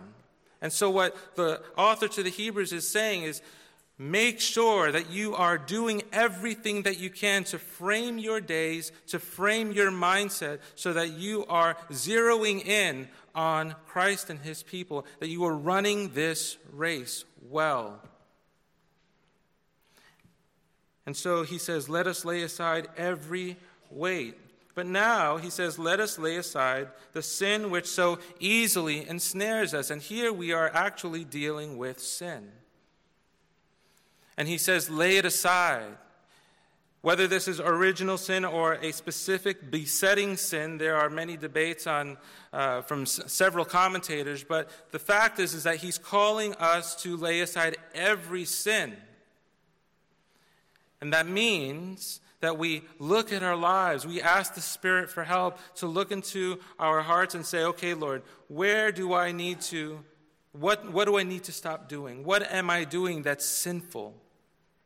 And 0.61 0.73
so, 0.73 0.91
what 0.91 1.17
the 1.37 1.63
author 1.77 2.09
to 2.09 2.23
the 2.23 2.31
Hebrews 2.31 2.73
is 2.73 2.89
saying 2.89 3.23
is 3.23 3.43
Make 4.01 4.39
sure 4.39 4.93
that 4.93 5.11
you 5.11 5.35
are 5.35 5.59
doing 5.59 6.05
everything 6.13 6.83
that 6.83 7.01
you 7.01 7.11
can 7.11 7.43
to 7.45 7.59
frame 7.59 8.17
your 8.19 8.41
days, 8.41 8.93
to 9.09 9.19
frame 9.19 9.73
your 9.73 9.91
mindset, 9.91 10.61
so 10.77 10.93
that 10.93 11.15
you 11.15 11.45
are 11.47 11.77
zeroing 11.91 12.65
in 12.65 13.09
on 13.35 13.75
Christ 13.89 14.31
and 14.31 14.39
his 14.39 14.63
people, 14.63 15.05
that 15.19 15.29
you 15.29 15.45
are 15.45 15.55
running 15.55 16.11
this 16.11 16.59
race 16.73 17.25
well. 17.51 18.01
And 21.05 21.17
so 21.17 21.43
he 21.43 21.59
says, 21.59 21.89
Let 21.89 22.07
us 22.07 22.25
lay 22.25 22.43
aside 22.43 22.87
every 22.97 23.57
weight. 23.91 24.37
But 24.79 24.87
now 24.87 25.39
he 25.39 25.51
says, 25.51 25.77
Let 25.77 25.99
us 25.99 26.21
lay 26.21 26.37
aside 26.37 26.87
the 27.13 27.21
sin 27.21 27.73
which 27.73 27.89
so 27.89 28.21
easily 28.39 29.09
ensnares 29.09 29.75
us. 29.75 29.91
And 29.91 30.01
here 30.01 30.33
we 30.33 30.53
are 30.53 30.71
actually 30.73 31.25
dealing 31.25 31.79
with 31.79 31.99
sin. 31.99 32.53
And 34.37 34.47
he 34.47 34.57
says, 34.57 34.89
lay 34.89 35.17
it 35.17 35.25
aside. 35.25 35.97
Whether 37.01 37.27
this 37.27 37.49
is 37.49 37.59
original 37.59 38.19
sin 38.19 38.45
or 38.45 38.75
a 38.75 38.93
specific 38.93 39.69
besetting 39.69 40.37
sin, 40.37 40.79
there 40.79 40.95
are 40.95 41.11
many 41.11 41.37
debates 41.37 41.89
on, 41.89 42.17
uh, 42.53 42.83
from 42.83 43.03
s- 43.03 43.21
several 43.27 43.65
commentators, 43.65 44.45
but 44.45 44.71
the 44.93 45.01
fact 45.01 45.41
is, 45.41 45.55
is 45.55 45.65
that 45.65 45.79
he's 45.79 45.99
calling 45.99 46.55
us 46.55 46.95
to 47.03 47.17
lay 47.17 47.41
aside 47.41 47.79
every 47.97 48.45
sin. 48.45 48.97
And 51.01 51.13
that 51.13 51.27
means 51.27 52.21
that 52.41 52.59
we 52.59 52.83
look 52.99 53.33
at 53.33 53.43
our 53.43 53.57
lives, 53.57 54.07
we 54.07 54.23
ask 54.23 54.55
the 54.55 54.61
Spirit 54.61 55.11
for 55.11 55.25
help 55.25 55.59
to 55.77 55.87
look 55.87 56.13
into 56.13 56.59
our 56.79 57.01
hearts 57.01 57.35
and 57.35 57.45
say, 57.45 57.65
okay, 57.65 57.95
Lord, 57.95 58.23
where 58.49 58.93
do 58.93 59.13
I 59.15 59.33
need 59.33 59.61
to, 59.63 60.01
what, 60.53 60.93
what 60.93 61.07
do 61.07 61.19
I 61.19 61.25
need 61.25 61.45
to 61.45 61.53
stop 61.53 61.89
doing? 61.89 62.25
What 62.25 62.51
am 62.51 62.71
I 62.71 62.85
doing 62.85 63.23
that's 63.23 63.45
sinful? 63.45 64.15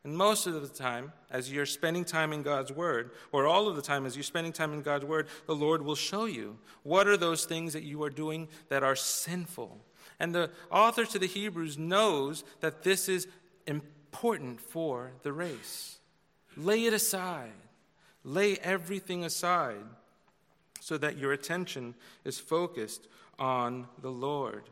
And 0.03 0.17
most 0.17 0.47
of 0.47 0.61
the 0.61 0.67
time, 0.67 1.13
as 1.31 1.51
you're 1.51 1.65
spending 1.65 2.03
time 2.03 2.33
in 2.33 2.41
God's 2.41 2.71
Word, 2.71 3.11
or 3.31 3.47
all 3.47 3.69
of 3.69 3.77
the 3.77 3.81
time 3.81 4.05
as 4.05 4.17
you're 4.17 4.23
spending 4.23 4.51
time 4.51 4.73
in 4.73 4.81
God's 4.81 5.05
Word, 5.05 5.27
the 5.47 5.55
Lord 5.55 5.81
will 5.81 5.95
show 5.95 6.25
you 6.25 6.57
what 6.83 7.07
are 7.07 7.15
those 7.15 7.45
things 7.45 7.71
that 7.73 7.83
you 7.83 8.03
are 8.03 8.09
doing 8.09 8.49
that 8.67 8.83
are 8.83 8.97
sinful. 8.97 9.79
And 10.19 10.35
the 10.35 10.51
author 10.69 11.05
to 11.05 11.19
the 11.19 11.27
Hebrews 11.27 11.77
knows 11.77 12.43
that 12.59 12.83
this 12.83 13.07
is 13.07 13.27
important 13.65 14.59
for 14.59 15.13
the 15.21 15.31
race. 15.31 15.99
Lay 16.55 16.85
it 16.85 16.93
aside, 16.93 17.51
lay 18.23 18.57
everything 18.57 19.25
aside 19.25 19.83
so 20.79 20.97
that 20.97 21.17
your 21.17 21.33
attention 21.33 21.95
is 22.23 22.39
focused 22.39 23.07
on 23.39 23.87
the 24.01 24.11
Lord. 24.11 24.63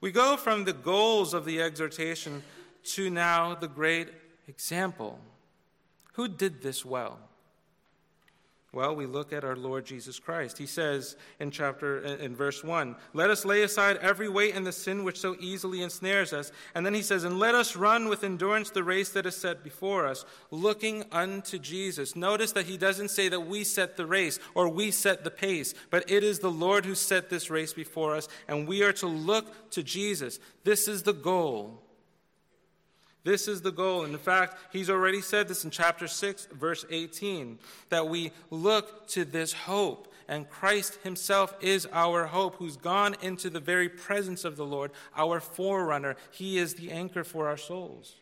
We 0.00 0.10
go 0.10 0.36
from 0.36 0.64
the 0.64 0.72
goals 0.72 1.34
of 1.34 1.44
the 1.44 1.60
exhortation 1.60 2.42
to 2.84 3.10
now 3.10 3.54
the 3.54 3.68
great 3.68 4.08
example. 4.48 5.18
Who 6.14 6.26
did 6.26 6.62
this 6.62 6.84
well? 6.84 7.18
Well, 8.72 8.94
we 8.94 9.04
look 9.04 9.32
at 9.32 9.42
our 9.42 9.56
Lord 9.56 9.84
Jesus 9.84 10.20
Christ. 10.20 10.56
He 10.56 10.66
says 10.66 11.16
in 11.40 11.50
chapter 11.50 11.98
in 11.98 12.36
verse 12.36 12.62
1, 12.62 12.94
"Let 13.12 13.28
us 13.28 13.44
lay 13.44 13.62
aside 13.62 13.96
every 13.96 14.28
weight 14.28 14.54
and 14.54 14.64
the 14.64 14.70
sin 14.70 15.02
which 15.02 15.18
so 15.18 15.36
easily 15.40 15.82
ensnares 15.82 16.32
us." 16.32 16.52
And 16.72 16.86
then 16.86 16.94
he 16.94 17.02
says, 17.02 17.24
"And 17.24 17.40
let 17.40 17.56
us 17.56 17.74
run 17.74 18.08
with 18.08 18.22
endurance 18.22 18.70
the 18.70 18.84
race 18.84 19.08
that 19.08 19.26
is 19.26 19.34
set 19.34 19.64
before 19.64 20.06
us, 20.06 20.24
looking 20.52 21.04
unto 21.10 21.58
Jesus." 21.58 22.14
Notice 22.14 22.52
that 22.52 22.66
he 22.66 22.76
doesn't 22.76 23.08
say 23.08 23.28
that 23.28 23.40
we 23.40 23.64
set 23.64 23.96
the 23.96 24.06
race 24.06 24.38
or 24.54 24.68
we 24.68 24.92
set 24.92 25.24
the 25.24 25.32
pace, 25.32 25.74
but 25.90 26.08
it 26.08 26.22
is 26.22 26.38
the 26.38 26.50
Lord 26.50 26.86
who 26.86 26.94
set 26.94 27.28
this 27.28 27.50
race 27.50 27.72
before 27.72 28.14
us, 28.14 28.28
and 28.46 28.68
we 28.68 28.84
are 28.84 28.92
to 28.92 29.08
look 29.08 29.70
to 29.72 29.82
Jesus. 29.82 30.38
This 30.62 30.86
is 30.86 31.02
the 31.02 31.12
goal. 31.12 31.82
This 33.22 33.48
is 33.48 33.60
the 33.60 33.72
goal. 33.72 34.04
And 34.04 34.12
in 34.12 34.18
fact, 34.18 34.56
he's 34.72 34.90
already 34.90 35.20
said 35.20 35.48
this 35.48 35.64
in 35.64 35.70
chapter 35.70 36.06
6, 36.06 36.48
verse 36.52 36.84
18, 36.90 37.58
that 37.90 38.08
we 38.08 38.32
look 38.50 39.08
to 39.08 39.24
this 39.24 39.52
hope. 39.52 40.12
And 40.28 40.48
Christ 40.48 40.98
himself 41.02 41.54
is 41.60 41.88
our 41.92 42.26
hope, 42.26 42.54
who's 42.56 42.76
gone 42.76 43.16
into 43.20 43.50
the 43.50 43.60
very 43.60 43.88
presence 43.88 44.44
of 44.44 44.56
the 44.56 44.64
Lord, 44.64 44.92
our 45.16 45.40
forerunner. 45.40 46.16
He 46.30 46.58
is 46.58 46.74
the 46.74 46.92
anchor 46.92 47.24
for 47.24 47.48
our 47.48 47.56
souls. 47.56 48.14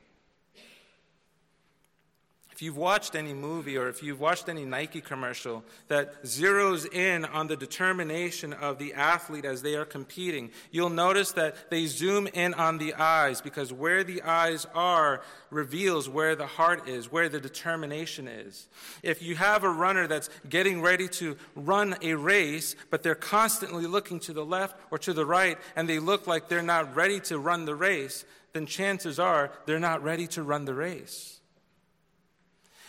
If 2.59 2.63
you've 2.63 2.77
watched 2.77 3.15
any 3.15 3.35
movie 3.35 3.79
or 3.79 3.89
if 3.89 4.03
you've 4.03 4.19
watched 4.19 4.49
any 4.49 4.65
Nike 4.65 5.01
commercial 5.01 5.63
that 5.87 6.25
zeroes 6.25 6.93
in 6.93 7.25
on 7.25 7.47
the 7.47 7.57
determination 7.57 8.53
of 8.53 8.79
the 8.81 8.95
athlete 8.95 9.45
as 9.45 9.63
they 9.63 9.77
are 9.77 9.85
competing, 9.85 10.51
you'll 10.73 10.91
notice 10.91 11.31
that 11.35 11.71
they 11.71 11.87
zoom 11.87 12.27
in 12.27 12.55
on 12.55 12.79
the 12.79 12.95
eyes 12.95 13.41
because 13.41 13.73
where 13.73 14.03
the 14.03 14.23
eyes 14.23 14.67
are 14.75 15.23
reveals 15.51 16.09
where 16.09 16.35
the 16.35 16.49
heart 16.49 16.89
is, 16.89 17.13
where 17.13 17.29
the 17.29 17.39
determination 17.39 18.27
is. 18.27 18.67
If 19.05 19.23
you 19.23 19.37
have 19.37 19.63
a 19.63 19.71
runner 19.71 20.09
that's 20.09 20.29
getting 20.49 20.83
ready 20.83 21.07
to 21.11 21.37
run 21.55 21.95
a 22.03 22.15
race, 22.15 22.75
but 22.91 23.05
they're 23.05 23.15
constantly 23.15 23.87
looking 23.87 24.19
to 24.19 24.33
the 24.33 24.45
left 24.45 24.77
or 24.91 24.99
to 24.99 25.13
the 25.13 25.25
right 25.25 25.59
and 25.77 25.89
they 25.89 26.01
look 26.01 26.27
like 26.27 26.49
they're 26.49 26.63
not 26.63 26.97
ready 26.97 27.21
to 27.21 27.39
run 27.39 27.67
the 27.67 27.77
race, 27.77 28.25
then 28.53 28.67
chances 28.67 29.21
are 29.21 29.53
they're 29.67 29.79
not 29.79 30.03
ready 30.03 30.27
to 30.27 30.43
run 30.43 30.65
the 30.65 30.75
race. 30.75 31.38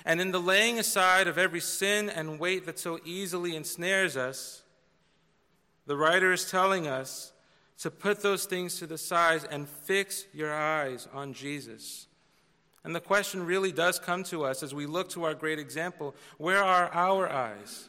And 0.10 0.20
in 0.20 0.32
the 0.32 0.42
laying 0.42 0.80
aside 0.80 1.28
of 1.28 1.38
every 1.38 1.60
sin 1.60 2.10
and 2.10 2.40
weight 2.40 2.66
that 2.66 2.80
so 2.80 3.00
easily 3.06 3.56
ensnares 3.56 4.18
us, 4.18 4.64
the 5.86 5.96
writer 5.96 6.34
is 6.34 6.50
telling 6.50 6.88
us 6.88 7.32
to 7.82 7.92
put 7.92 8.24
those 8.24 8.46
things 8.46 8.80
to 8.80 8.88
the 8.88 8.98
side 8.98 9.42
and 9.52 9.70
fix 9.70 10.26
your 10.34 10.52
eyes 10.52 11.08
on 11.14 11.34
Jesus. 11.34 12.08
And 12.84 12.96
the 12.96 13.00
question 13.00 13.46
really 13.46 13.72
does 13.72 14.00
come 14.00 14.24
to 14.24 14.46
us 14.46 14.64
as 14.64 14.74
we 14.74 14.88
look 14.88 15.10
to 15.10 15.26
our 15.26 15.36
great 15.36 15.60
example 15.60 16.16
where 16.40 16.64
are 16.64 16.90
our 16.90 17.32
eyes? 17.32 17.88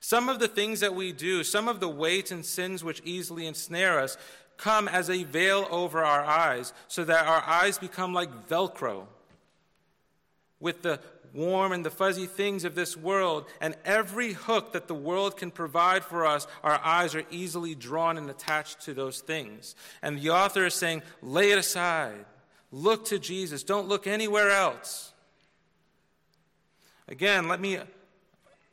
Some 0.00 0.28
of 0.28 0.38
the 0.38 0.48
things 0.48 0.80
that 0.80 0.94
we 0.94 1.12
do, 1.12 1.44
some 1.44 1.66
of 1.66 1.80
the 1.80 1.88
weights 1.88 2.30
and 2.30 2.44
sins 2.44 2.84
which 2.84 3.00
easily 3.06 3.46
ensnare 3.46 3.98
us, 4.00 4.18
come 4.58 4.86
as 4.86 5.08
a 5.08 5.24
veil 5.24 5.66
over 5.70 6.04
our 6.04 6.24
eyes 6.24 6.74
so 6.88 7.04
that 7.04 7.26
our 7.26 7.42
eyes 7.46 7.78
become 7.78 8.12
like 8.12 8.50
Velcro 8.50 9.06
with 10.62 10.80
the 10.80 11.00
warm 11.34 11.72
and 11.72 11.84
the 11.84 11.90
fuzzy 11.90 12.26
things 12.26 12.64
of 12.64 12.74
this 12.74 12.96
world, 12.96 13.46
and 13.60 13.74
every 13.84 14.32
hook 14.32 14.72
that 14.72 14.86
the 14.86 14.94
world 14.94 15.36
can 15.36 15.50
provide 15.50 16.04
for 16.04 16.24
us, 16.26 16.46
our 16.62 16.78
eyes 16.84 17.14
are 17.14 17.24
easily 17.30 17.74
drawn 17.74 18.16
and 18.18 18.30
attached 18.30 18.82
to 18.82 18.94
those 18.94 19.20
things. 19.20 19.74
And 20.02 20.20
the 20.20 20.30
author 20.30 20.66
is 20.66 20.74
saying, 20.74 21.02
lay 21.22 21.50
it 21.50 21.58
aside. 21.58 22.24
Look 22.70 23.06
to 23.06 23.18
Jesus. 23.18 23.62
Don't 23.62 23.88
look 23.88 24.06
anywhere 24.06 24.50
else. 24.50 25.12
Again, 27.08 27.48
let 27.48 27.60
me 27.60 27.78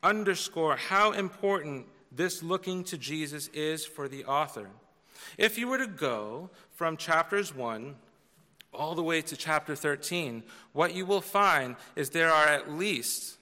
underscore 0.02 0.76
how 0.76 1.12
important 1.12 1.86
this 2.12 2.42
looking 2.42 2.84
to 2.84 2.98
Jesus 2.98 3.48
is 3.48 3.84
for 3.84 4.08
the 4.08 4.24
author. 4.24 4.68
If 5.36 5.58
you 5.58 5.68
were 5.68 5.78
to 5.78 5.86
go 5.86 6.50
from 6.74 6.96
chapters 6.96 7.54
1 7.54 7.96
all 8.72 8.94
the 8.94 9.02
way 9.02 9.20
to 9.22 9.36
chapter 9.36 9.74
13, 9.74 10.42
what 10.72 10.94
you 10.94 11.04
will 11.04 11.20
find 11.20 11.76
is 11.96 12.10
there 12.10 12.30
are 12.30 12.46
at 12.46 12.70
least, 12.70 13.36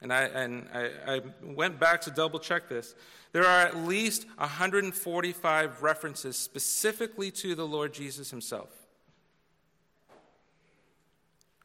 and 0.00 0.12
I, 0.12 0.22
and 0.22 0.68
I, 0.72 0.90
I 1.06 1.20
went 1.42 1.78
back 1.78 2.00
to 2.02 2.10
double 2.10 2.38
check 2.38 2.68
this, 2.68 2.94
there 3.32 3.44
are 3.44 3.60
at 3.60 3.76
least 3.76 4.26
145 4.36 5.82
references 5.82 6.36
specifically 6.36 7.30
to 7.32 7.54
the 7.54 7.66
Lord 7.66 7.92
Jesus 7.92 8.30
himself. 8.30 8.70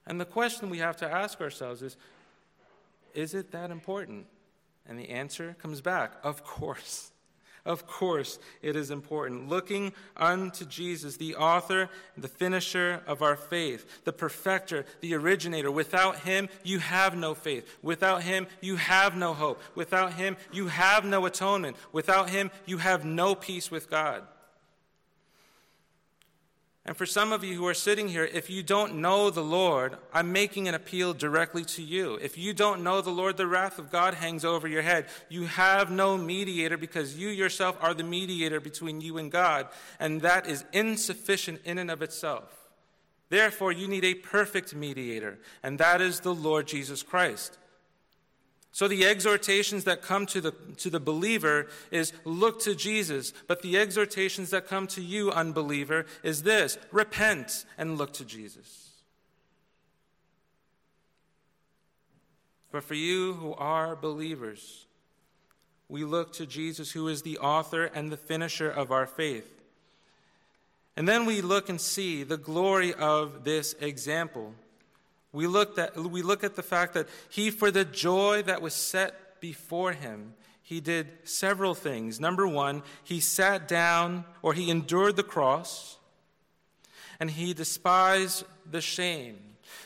And 0.05 0.21
the 0.21 0.25
question 0.25 0.69
we 0.69 0.77
have 0.77 0.97
to 0.97 1.11
ask 1.11 1.41
ourselves 1.41 1.81
is 1.81 1.97
is 3.15 3.33
it 3.33 3.51
that 3.51 3.71
important? 3.71 4.25
And 4.85 4.99
the 4.99 5.09
answer 5.09 5.55
comes 5.61 5.81
back 5.81 6.13
of 6.23 6.43
course. 6.43 7.11
Of 7.65 7.87
course, 7.87 8.37
it 8.61 8.75
is 8.75 8.91
important. 8.91 9.49
Looking 9.49 9.91
unto 10.15 10.65
Jesus, 10.65 11.17
the 11.17 11.35
author, 11.35 11.89
the 12.15 12.27
finisher 12.27 13.01
of 13.07 13.23
our 13.23 13.35
faith, 13.35 14.03
the 14.03 14.13
perfecter, 14.13 14.85
the 15.01 15.15
originator. 15.15 15.71
Without 15.71 16.19
him, 16.19 16.47
you 16.63 16.77
have 16.77 17.17
no 17.17 17.33
faith. 17.33 17.77
Without 17.81 18.21
him, 18.21 18.45
you 18.61 18.75
have 18.75 19.17
no 19.17 19.33
hope. 19.33 19.61
Without 19.73 20.13
him, 20.13 20.37
you 20.51 20.67
have 20.67 21.05
no 21.05 21.25
atonement. 21.25 21.75
Without 21.91 22.29
him, 22.29 22.51
you 22.67 22.77
have 22.77 23.03
no 23.03 23.33
peace 23.33 23.71
with 23.71 23.89
God. 23.89 24.23
And 26.87 26.95
for 26.95 27.07
some 27.07 27.31
of 27.31 27.43
you 27.43 27.55
who 27.55 27.65
are 27.65 27.73
sitting 27.73 28.07
here, 28.07 28.25
if 28.25 28.47
you 28.47 28.61
don't 28.61 28.97
know 28.97 29.31
the 29.31 29.43
Lord, 29.43 29.97
I'm 30.13 30.31
making 30.31 30.67
an 30.67 30.75
appeal 30.75 31.15
directly 31.15 31.65
to 31.65 31.81
you. 31.81 32.19
If 32.21 32.37
you 32.37 32.53
don't 32.53 32.83
know 32.83 33.01
the 33.01 33.09
Lord, 33.09 33.37
the 33.37 33.47
wrath 33.47 33.79
of 33.79 33.91
God 33.91 34.13
hangs 34.13 34.45
over 34.45 34.67
your 34.67 34.83
head. 34.83 35.07
You 35.27 35.45
have 35.45 35.89
no 35.89 36.15
mediator 36.15 36.77
because 36.77 37.17
you 37.17 37.29
yourself 37.29 37.75
are 37.81 37.95
the 37.95 38.03
mediator 38.03 38.59
between 38.59 39.01
you 39.01 39.17
and 39.17 39.31
God, 39.31 39.67
and 39.99 40.21
that 40.21 40.45
is 40.45 40.63
insufficient 40.73 41.61
in 41.65 41.79
and 41.79 41.89
of 41.89 42.03
itself. 42.03 42.51
Therefore, 43.29 43.71
you 43.71 43.87
need 43.87 44.05
a 44.05 44.13
perfect 44.13 44.75
mediator, 44.75 45.39
and 45.63 45.79
that 45.79 46.01
is 46.01 46.19
the 46.19 46.35
Lord 46.35 46.67
Jesus 46.67 47.01
Christ. 47.01 47.57
So 48.75 48.89
the 48.89 49.05
exhortations 49.05 49.85
that 49.85 50.01
come 50.01 50.25
to 50.25 50.41
the, 50.41 50.51
to 50.51 50.89
the 50.89 50.99
believer 50.99 51.67
is 51.91 52.11
look 52.25 52.59
to 52.63 52.75
Jesus. 52.75 53.31
But 53.47 53.61
the 53.61 53.77
exhortations 53.77 54.49
that 54.49 54.67
come 54.67 54.85
to 54.87 55.01
you, 55.01 55.31
unbeliever, 55.31 56.05
is 56.23 56.43
this 56.43 56.77
repent 56.91 57.63
and 57.77 57.97
look 57.97 58.11
to 58.15 58.25
Jesus. 58.25 58.89
But 62.69 62.83
for 62.83 62.95
you 62.95 63.35
who 63.35 63.53
are 63.53 63.95
believers, 63.95 64.87
we 65.87 66.03
look 66.03 66.33
to 66.33 66.45
Jesus, 66.45 66.91
who 66.91 67.07
is 67.07 67.21
the 67.21 67.37
author 67.37 67.85
and 67.85 68.11
the 68.11 68.17
finisher 68.17 68.69
of 68.69 68.91
our 68.91 69.07
faith. 69.07 69.49
And 70.97 71.07
then 71.07 71.25
we 71.25 71.39
look 71.39 71.69
and 71.69 71.79
see 71.79 72.23
the 72.23 72.35
glory 72.35 72.93
of 72.93 73.45
this 73.45 73.73
example. 73.79 74.53
We, 75.35 75.47
looked 75.47 75.77
at, 75.77 75.95
we 75.97 76.21
look 76.21 76.43
at 76.43 76.55
the 76.55 76.63
fact 76.63 76.93
that 76.93 77.07
he, 77.29 77.51
for 77.51 77.69
the 77.69 77.85
joy 77.85 78.41
that 78.43 78.61
was 78.61 78.73
set 78.73 79.39
before 79.41 79.91
him, 79.91 80.33
he 80.63 80.79
did 80.79 81.11
several 81.25 81.75
things. 81.75 82.19
Number 82.19 82.47
one, 82.47 82.81
he 83.03 83.19
sat 83.19 83.67
down 83.67 84.25
or 84.41 84.53
he 84.53 84.71
endured 84.71 85.15
the 85.15 85.23
cross 85.23 85.97
and 87.19 87.29
he 87.29 87.53
despised 87.53 88.45
the 88.69 88.81
shame. 88.81 89.37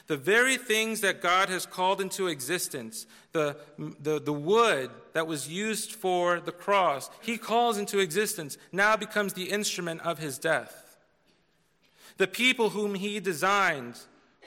The 0.07 0.17
very 0.17 0.57
things 0.57 1.01
that 1.01 1.21
God 1.21 1.49
has 1.49 1.65
called 1.65 1.99
into 1.99 2.27
existence, 2.27 3.05
the, 3.31 3.57
the, 3.77 4.19
the 4.19 4.33
wood 4.33 4.89
that 5.13 5.27
was 5.27 5.49
used 5.49 5.93
for 5.93 6.39
the 6.39 6.51
cross, 6.51 7.09
he 7.21 7.37
calls 7.37 7.77
into 7.77 7.99
existence, 7.99 8.57
now 8.71 8.95
becomes 8.95 9.33
the 9.33 9.51
instrument 9.51 10.01
of 10.01 10.19
his 10.19 10.37
death. 10.37 10.97
The 12.17 12.27
people 12.27 12.71
whom 12.71 12.95
he 12.95 13.19
designed 13.19 13.99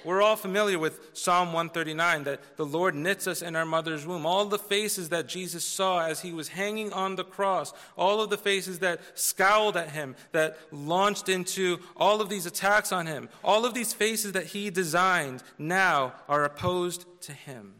we're 0.04 0.22
all 0.22 0.36
familiar 0.36 0.78
with 0.78 1.10
Psalm 1.12 1.48
139 1.48 2.24
that 2.24 2.56
the 2.56 2.66
Lord 2.66 2.94
knits 2.94 3.26
us 3.26 3.42
in 3.42 3.54
our 3.56 3.64
mother's 3.64 4.06
womb. 4.06 4.26
All 4.26 4.44
the 4.44 4.58
faces 4.58 5.10
that 5.10 5.28
Jesus 5.28 5.64
saw 5.64 6.00
as 6.00 6.20
he 6.20 6.32
was 6.32 6.48
hanging 6.48 6.92
on 6.92 7.16
the 7.16 7.24
cross, 7.24 7.72
all 7.96 8.20
of 8.20 8.30
the 8.30 8.38
faces 8.38 8.80
that 8.80 9.00
scowled 9.14 9.76
at 9.76 9.90
him, 9.90 10.16
that 10.32 10.58
launched 10.70 11.28
into 11.28 11.78
all 11.96 12.20
of 12.20 12.28
these 12.28 12.46
attacks 12.46 12.92
on 12.92 13.06
him, 13.06 13.28
all 13.44 13.64
of 13.64 13.74
these 13.74 13.92
faces 13.92 14.32
that 14.32 14.46
he 14.46 14.70
designed 14.70 15.42
now 15.58 16.14
are 16.28 16.44
opposed 16.44 17.04
to 17.22 17.32
him. 17.32 17.74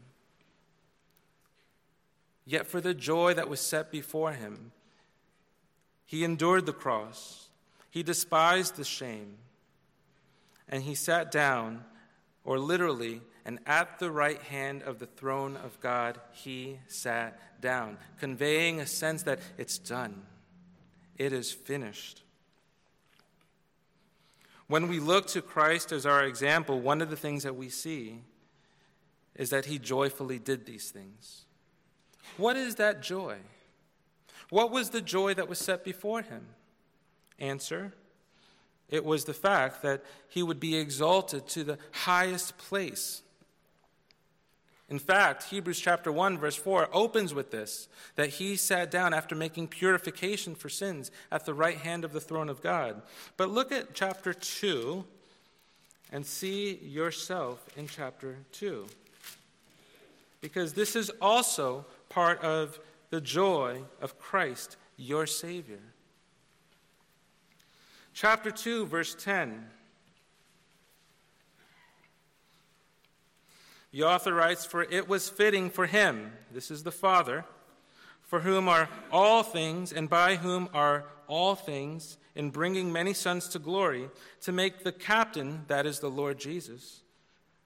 Yet 2.45 2.67
for 2.67 2.81
the 2.81 2.93
joy 2.93 3.33
that 3.33 3.49
was 3.49 3.59
set 3.59 3.91
before 3.91 4.33
him, 4.33 4.71
he 6.05 6.23
endured 6.23 6.65
the 6.65 6.73
cross, 6.73 7.49
he 7.89 8.03
despised 8.03 8.75
the 8.75 8.83
shame, 8.83 9.37
and 10.69 10.83
he 10.83 10.95
sat 10.95 11.31
down 11.31 11.85
or 12.43 12.59
literally, 12.59 13.21
and 13.45 13.59
at 13.65 13.99
the 13.99 14.11
right 14.11 14.41
hand 14.41 14.83
of 14.83 14.99
the 14.99 15.05
throne 15.05 15.57
of 15.57 15.79
God, 15.79 16.19
he 16.31 16.79
sat 16.87 17.61
down, 17.61 17.97
conveying 18.19 18.79
a 18.79 18.85
sense 18.85 19.23
that 19.23 19.39
it's 19.57 19.77
done, 19.77 20.23
it 21.17 21.31
is 21.31 21.51
finished. 21.51 22.21
When 24.67 24.87
we 24.87 24.99
look 24.99 25.27
to 25.27 25.41
Christ 25.41 25.91
as 25.91 26.05
our 26.05 26.23
example, 26.23 26.79
one 26.79 27.01
of 27.01 27.09
the 27.09 27.15
things 27.15 27.43
that 27.43 27.55
we 27.55 27.69
see 27.69 28.21
is 29.35 29.49
that 29.49 29.65
he 29.65 29.77
joyfully 29.77 30.39
did 30.39 30.65
these 30.65 30.89
things. 30.89 31.45
What 32.37 32.55
is 32.55 32.75
that 32.75 33.01
joy? 33.01 33.37
What 34.49 34.71
was 34.71 34.89
the 34.89 35.01
joy 35.01 35.33
that 35.33 35.49
was 35.49 35.59
set 35.59 35.83
before 35.83 36.21
him? 36.21 36.47
Answer 37.39 37.93
it 38.89 39.03
was 39.03 39.25
the 39.25 39.33
fact 39.33 39.81
that 39.81 40.03
he 40.27 40.43
would 40.43 40.59
be 40.59 40.75
exalted 40.75 41.47
to 41.49 41.63
the 41.63 41.77
highest 41.91 42.57
place. 42.57 43.23
In 44.89 44.99
fact, 44.99 45.45
Hebrews 45.45 45.79
chapter 45.79 46.11
1 46.11 46.37
verse 46.37 46.55
4 46.55 46.89
opens 46.91 47.33
with 47.33 47.51
this 47.51 47.87
that 48.15 48.29
he 48.29 48.55
sat 48.55 48.91
down 48.91 49.13
after 49.13 49.33
making 49.33 49.69
purification 49.69 50.53
for 50.53 50.69
sins 50.69 51.09
at 51.31 51.45
the 51.45 51.53
right 51.53 51.77
hand 51.77 52.05
of 52.05 52.13
the 52.13 52.21
throne 52.21 52.49
of 52.49 52.61
God. 52.61 53.01
But 53.37 53.49
look 53.49 53.71
at 53.71 53.93
chapter 53.93 54.33
2 54.33 55.03
and 56.11 56.25
see 56.25 56.75
yourself 56.75 57.65
in 57.75 57.87
chapter 57.87 58.37
2. 58.51 58.85
Because 60.41 60.73
this 60.73 60.95
is 60.95 61.09
also 61.21 61.85
part 62.09 62.43
of 62.43 62.79
the 63.09 63.21
joy 63.21 63.81
of 64.01 64.19
Christ, 64.19 64.77
your 64.97 65.25
Savior. 65.25 65.79
Chapter 68.13 68.51
2, 68.51 68.85
verse 68.85 69.15
10. 69.15 69.65
The 73.91 74.03
author 74.03 74.33
writes, 74.33 74.65
For 74.65 74.83
it 74.83 75.07
was 75.07 75.29
fitting 75.29 75.71
for 75.71 75.87
him, 75.87 76.31
this 76.51 76.69
is 76.69 76.83
the 76.83 76.91
Father, 76.91 77.43
for 78.21 78.41
whom 78.41 78.69
are 78.69 78.87
all 79.11 79.41
things, 79.41 79.91
and 79.91 80.09
by 80.09 80.35
whom 80.35 80.69
are 80.75 81.05
all 81.27 81.55
things, 81.55 82.17
in 82.35 82.51
bringing 82.51 82.91
many 82.91 83.13
sons 83.13 83.47
to 83.49 83.59
glory, 83.59 84.09
to 84.41 84.51
make 84.51 84.83
the 84.83 84.91
captain, 84.91 85.63
that 85.67 85.87
is 85.87 85.99
the 85.99 86.09
Lord 86.09 86.37
Jesus, 86.37 87.01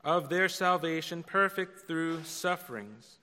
of 0.04 0.30
their 0.30 0.48
salvation 0.48 1.24
perfect 1.24 1.88
through 1.88 2.24
sufferings. 2.24 3.18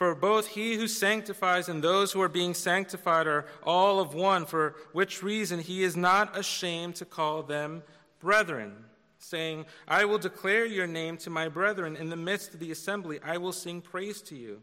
For 0.00 0.14
both 0.14 0.46
he 0.46 0.76
who 0.76 0.88
sanctifies 0.88 1.68
and 1.68 1.84
those 1.84 2.10
who 2.10 2.22
are 2.22 2.28
being 2.30 2.54
sanctified 2.54 3.26
are 3.26 3.44
all 3.62 4.00
of 4.00 4.14
one, 4.14 4.46
for 4.46 4.74
which 4.92 5.22
reason 5.22 5.58
he 5.58 5.82
is 5.82 5.94
not 5.94 6.38
ashamed 6.38 6.94
to 6.96 7.04
call 7.04 7.42
them 7.42 7.82
brethren, 8.18 8.86
saying, 9.18 9.66
I 9.86 10.06
will 10.06 10.16
declare 10.16 10.64
your 10.64 10.86
name 10.86 11.18
to 11.18 11.28
my 11.28 11.48
brethren. 11.48 11.96
In 11.96 12.08
the 12.08 12.16
midst 12.16 12.54
of 12.54 12.60
the 12.60 12.70
assembly, 12.70 13.20
I 13.22 13.36
will 13.36 13.52
sing 13.52 13.82
praise 13.82 14.22
to 14.22 14.36
you. 14.36 14.62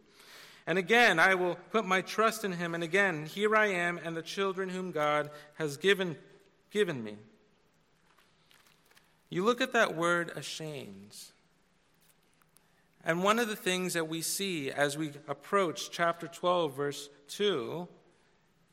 And 0.65 0.79
again, 0.79 1.19
I 1.19 1.35
will 1.35 1.53
put 1.69 1.85
my 1.85 2.01
trust 2.01 2.43
in 2.43 2.53
him. 2.53 2.73
And 2.73 2.83
again, 2.83 3.27
here 3.27 3.55
I 3.55 3.67
am 3.67 3.99
and 4.03 4.17
the 4.17 4.23
children 4.23 4.69
whom 4.69 4.91
God 4.91 5.29
has 5.59 5.77
given, 5.77 6.17
given 6.71 7.03
me. 7.03 7.15
You 9.29 9.45
look 9.45 9.61
at 9.61 9.73
that 9.73 9.95
word 9.95 10.31
ashamed. 10.35 11.15
And 13.03 13.23
one 13.23 13.39
of 13.39 13.47
the 13.47 13.55
things 13.55 13.93
that 13.93 14.07
we 14.07 14.21
see 14.21 14.71
as 14.71 14.97
we 14.97 15.11
approach 15.27 15.91
chapter 15.91 16.27
12, 16.27 16.75
verse 16.75 17.09
2, 17.29 17.87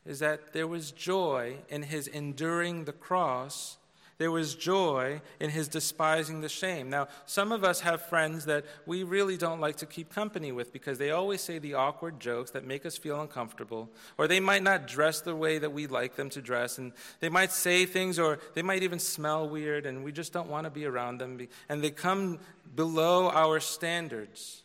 is 0.06 0.18
that 0.18 0.52
there 0.52 0.66
was 0.66 0.90
joy 0.90 1.56
in 1.68 1.82
his 1.82 2.06
enduring 2.06 2.84
the 2.84 2.92
cross. 2.92 3.78
There 4.16 4.30
was 4.30 4.54
joy 4.54 5.20
in 5.40 5.50
his 5.50 5.66
despising 5.66 6.40
the 6.40 6.48
shame. 6.48 6.88
Now, 6.88 7.08
some 7.26 7.50
of 7.50 7.64
us 7.64 7.80
have 7.80 8.00
friends 8.00 8.44
that 8.44 8.64
we 8.86 9.02
really 9.02 9.36
don't 9.36 9.60
like 9.60 9.76
to 9.76 9.86
keep 9.86 10.14
company 10.14 10.52
with 10.52 10.72
because 10.72 10.98
they 10.98 11.10
always 11.10 11.40
say 11.40 11.58
the 11.58 11.74
awkward 11.74 12.20
jokes 12.20 12.52
that 12.52 12.64
make 12.64 12.86
us 12.86 12.96
feel 12.96 13.20
uncomfortable, 13.20 13.90
or 14.16 14.28
they 14.28 14.38
might 14.38 14.62
not 14.62 14.86
dress 14.86 15.20
the 15.20 15.34
way 15.34 15.58
that 15.58 15.72
we 15.72 15.88
like 15.88 16.14
them 16.14 16.30
to 16.30 16.40
dress, 16.40 16.78
and 16.78 16.92
they 17.18 17.28
might 17.28 17.50
say 17.50 17.86
things, 17.86 18.18
or 18.18 18.38
they 18.54 18.62
might 18.62 18.84
even 18.84 19.00
smell 19.00 19.48
weird, 19.48 19.84
and 19.84 20.04
we 20.04 20.12
just 20.12 20.32
don't 20.32 20.48
want 20.48 20.64
to 20.64 20.70
be 20.70 20.84
around 20.84 21.18
them. 21.18 21.48
And 21.68 21.82
they 21.82 21.90
come 21.90 22.38
below 22.76 23.30
our 23.30 23.58
standards. 23.58 24.62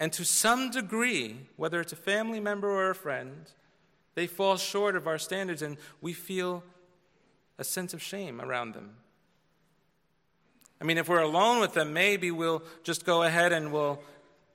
And 0.00 0.12
to 0.14 0.24
some 0.24 0.72
degree, 0.72 1.36
whether 1.56 1.80
it's 1.80 1.92
a 1.92 1.96
family 1.96 2.40
member 2.40 2.68
or 2.68 2.90
a 2.90 2.94
friend, 2.94 3.48
they 4.14 4.26
fall 4.26 4.56
short 4.56 4.96
of 4.96 5.06
our 5.06 5.18
standards 5.18 5.62
and 5.62 5.76
we 6.00 6.12
feel 6.12 6.64
a 7.62 7.64
sense 7.64 7.94
of 7.94 8.02
shame 8.02 8.40
around 8.40 8.74
them. 8.74 8.96
I 10.80 10.84
mean, 10.84 10.98
if 10.98 11.08
we're 11.08 11.20
alone 11.20 11.60
with 11.60 11.74
them, 11.74 11.92
maybe 11.92 12.32
we'll 12.32 12.64
just 12.82 13.06
go 13.06 13.22
ahead 13.22 13.52
and 13.52 13.72
we'll 13.72 14.02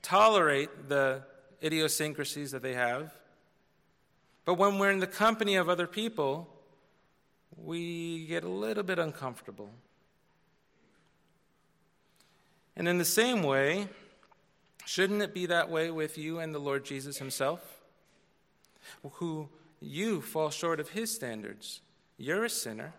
tolerate 0.01 0.89
the 0.89 1.23
idiosyncrasies 1.63 2.51
that 2.51 2.61
they 2.61 2.73
have. 2.73 3.13
But 4.43 4.55
when 4.55 4.77
we're 4.77 4.91
in 4.91 4.99
the 4.99 5.07
company 5.07 5.55
of 5.55 5.69
other 5.69 5.87
people, 5.87 6.49
we 7.55 8.25
get 8.25 8.43
a 8.43 8.49
little 8.49 8.83
bit 8.83 8.99
uncomfortable. 8.99 9.69
And 12.75 12.89
in 12.89 12.97
the 12.97 13.05
same 13.05 13.41
way, 13.41 13.87
shouldn't 14.85 15.21
it 15.21 15.33
be 15.33 15.45
that 15.45 15.69
way 15.69 15.91
with 15.91 16.17
you 16.17 16.39
and 16.39 16.53
the 16.53 16.59
Lord 16.59 16.83
Jesus 16.83 17.19
Himself? 17.19 17.61
Who 19.13 19.47
you 19.79 20.21
fall 20.21 20.49
short 20.49 20.81
of 20.81 20.89
His 20.89 21.09
standards. 21.09 21.79
You're 22.17 22.45
a 22.45 22.49
sinner. 22.49 22.93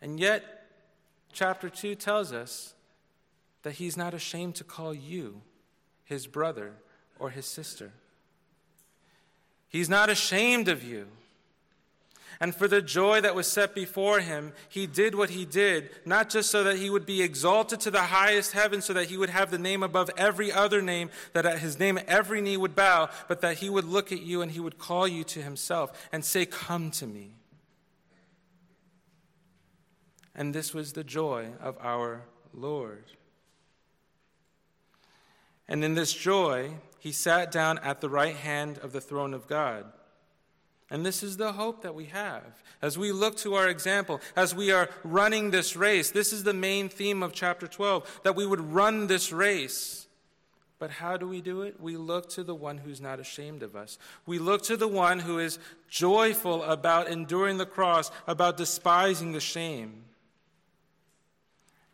And 0.00 0.18
yet, 0.18 0.44
chapter 1.32 1.68
2 1.68 1.94
tells 1.94 2.32
us 2.32 2.74
that 3.62 3.74
He's 3.74 3.96
not 3.96 4.14
ashamed 4.14 4.54
to 4.56 4.64
call 4.64 4.94
you 4.94 5.42
His 6.04 6.26
brother 6.26 6.72
or 7.18 7.30
His 7.30 7.46
sister. 7.46 7.92
He's 9.68 9.88
not 9.88 10.08
ashamed 10.08 10.68
of 10.68 10.82
you. 10.82 11.08
And 12.40 12.54
for 12.54 12.68
the 12.68 12.80
joy 12.80 13.20
that 13.20 13.34
was 13.34 13.48
set 13.48 13.74
before 13.74 14.20
him, 14.20 14.52
he 14.68 14.86
did 14.86 15.16
what 15.16 15.30
he 15.30 15.44
did, 15.44 15.90
not 16.04 16.30
just 16.30 16.50
so 16.50 16.62
that 16.64 16.78
he 16.78 16.88
would 16.88 17.04
be 17.04 17.20
exalted 17.20 17.80
to 17.80 17.90
the 17.90 18.02
highest 18.02 18.52
heaven, 18.52 18.80
so 18.80 18.92
that 18.92 19.08
he 19.08 19.16
would 19.16 19.30
have 19.30 19.50
the 19.50 19.58
name 19.58 19.82
above 19.82 20.08
every 20.16 20.52
other 20.52 20.80
name, 20.80 21.10
that 21.32 21.46
at 21.46 21.58
his 21.58 21.80
name 21.80 21.98
every 22.06 22.40
knee 22.40 22.56
would 22.56 22.76
bow, 22.76 23.08
but 23.26 23.40
that 23.40 23.58
he 23.58 23.68
would 23.68 23.84
look 23.84 24.12
at 24.12 24.22
you 24.22 24.40
and 24.40 24.52
he 24.52 24.60
would 24.60 24.78
call 24.78 25.08
you 25.08 25.24
to 25.24 25.42
himself 25.42 26.08
and 26.12 26.24
say, 26.24 26.46
Come 26.46 26.92
to 26.92 27.06
me. 27.08 27.37
And 30.38 30.54
this 30.54 30.72
was 30.72 30.92
the 30.92 31.02
joy 31.02 31.48
of 31.60 31.76
our 31.80 32.22
Lord. 32.54 33.04
And 35.66 35.82
in 35.82 35.94
this 35.94 36.12
joy, 36.12 36.74
he 37.00 37.10
sat 37.10 37.50
down 37.50 37.78
at 37.78 38.00
the 38.00 38.08
right 38.08 38.36
hand 38.36 38.78
of 38.78 38.92
the 38.92 39.00
throne 39.00 39.34
of 39.34 39.48
God. 39.48 39.84
And 40.90 41.04
this 41.04 41.24
is 41.24 41.38
the 41.38 41.52
hope 41.54 41.82
that 41.82 41.96
we 41.96 42.04
have. 42.06 42.62
As 42.80 42.96
we 42.96 43.10
look 43.10 43.36
to 43.38 43.54
our 43.54 43.68
example, 43.68 44.20
as 44.36 44.54
we 44.54 44.70
are 44.70 44.88
running 45.02 45.50
this 45.50 45.74
race, 45.74 46.12
this 46.12 46.32
is 46.32 46.44
the 46.44 46.54
main 46.54 46.88
theme 46.88 47.24
of 47.24 47.32
chapter 47.32 47.66
12 47.66 48.20
that 48.22 48.36
we 48.36 48.46
would 48.46 48.60
run 48.60 49.08
this 49.08 49.32
race. 49.32 50.06
But 50.78 50.92
how 50.92 51.16
do 51.16 51.26
we 51.26 51.40
do 51.40 51.62
it? 51.62 51.80
We 51.80 51.96
look 51.96 52.28
to 52.30 52.44
the 52.44 52.54
one 52.54 52.78
who's 52.78 53.00
not 53.00 53.18
ashamed 53.18 53.64
of 53.64 53.74
us. 53.74 53.98
We 54.24 54.38
look 54.38 54.62
to 54.62 54.76
the 54.76 54.86
one 54.86 55.18
who 55.18 55.40
is 55.40 55.58
joyful 55.88 56.62
about 56.62 57.08
enduring 57.08 57.58
the 57.58 57.66
cross, 57.66 58.12
about 58.28 58.56
despising 58.56 59.32
the 59.32 59.40
shame. 59.40 60.04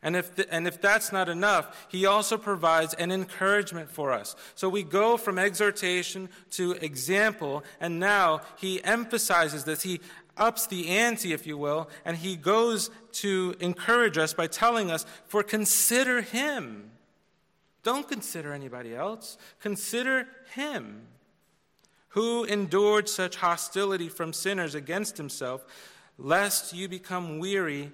And 0.04 0.14
if, 0.14 0.36
the, 0.36 0.52
and 0.54 0.68
if 0.68 0.80
that's 0.80 1.10
not 1.10 1.28
enough, 1.28 1.86
he 1.88 2.04
also 2.04 2.36
provides 2.36 2.92
an 2.94 3.10
encouragement 3.10 3.90
for 3.90 4.12
us. 4.12 4.36
So 4.54 4.68
we 4.68 4.82
go 4.82 5.16
from 5.16 5.38
exhortation 5.38 6.28
to 6.52 6.72
example, 6.72 7.64
and 7.80 7.98
now 7.98 8.42
he 8.58 8.84
emphasizes 8.84 9.64
this. 9.64 9.82
He 9.82 10.00
ups 10.36 10.66
the 10.66 10.88
ante, 10.88 11.32
if 11.32 11.46
you 11.46 11.56
will, 11.56 11.88
and 12.04 12.18
he 12.18 12.36
goes 12.36 12.90
to 13.12 13.56
encourage 13.60 14.18
us 14.18 14.34
by 14.34 14.46
telling 14.46 14.90
us, 14.90 15.06
For 15.26 15.42
consider 15.42 16.20
him. 16.20 16.90
Don't 17.82 18.06
consider 18.06 18.52
anybody 18.52 18.94
else, 18.94 19.38
consider 19.60 20.28
him 20.54 21.08
who 22.14 22.44
endured 22.44 23.08
such 23.08 23.36
hostility 23.36 24.08
from 24.08 24.32
sinners 24.32 24.74
against 24.74 25.16
himself, 25.16 25.64
lest 26.16 26.72
you 26.72 26.88
become 26.88 27.40
weary, 27.40 27.90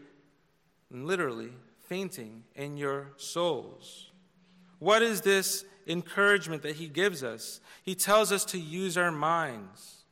literally, 0.90 1.50
fainting 1.90 2.44
in 2.54 2.76
your 2.76 3.08
souls. 3.16 4.12
What 4.78 5.02
is 5.02 5.22
this 5.22 5.64
encouragement 5.88 6.62
that 6.62 6.76
he 6.76 6.86
gives 6.86 7.24
us? 7.24 7.60
He 7.82 7.96
tells 7.96 8.30
us 8.30 8.44
to 8.46 8.60
use 8.60 8.96
our 8.96 9.10
minds. 9.10 10.04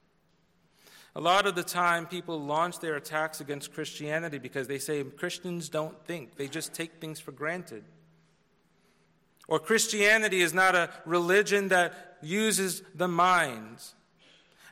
A 1.14 1.20
lot 1.20 1.46
of 1.46 1.54
the 1.54 1.62
time, 1.62 2.06
people 2.06 2.40
launch 2.40 2.80
their 2.80 2.96
attacks 2.96 3.40
against 3.40 3.72
Christianity 3.72 4.38
because 4.38 4.66
they 4.66 4.80
say 4.80 5.04
Christians 5.04 5.68
don't 5.68 5.96
think, 6.04 6.36
they 6.36 6.48
just 6.48 6.74
take 6.74 7.00
things 7.00 7.20
for 7.20 7.30
granted. 7.30 7.84
Or 9.46 9.60
Christianity 9.60 10.40
is 10.40 10.52
not 10.52 10.74
a 10.74 10.90
religion 11.06 11.68
that 11.68 12.18
uses 12.20 12.82
the 12.92 13.08
mind. 13.08 13.78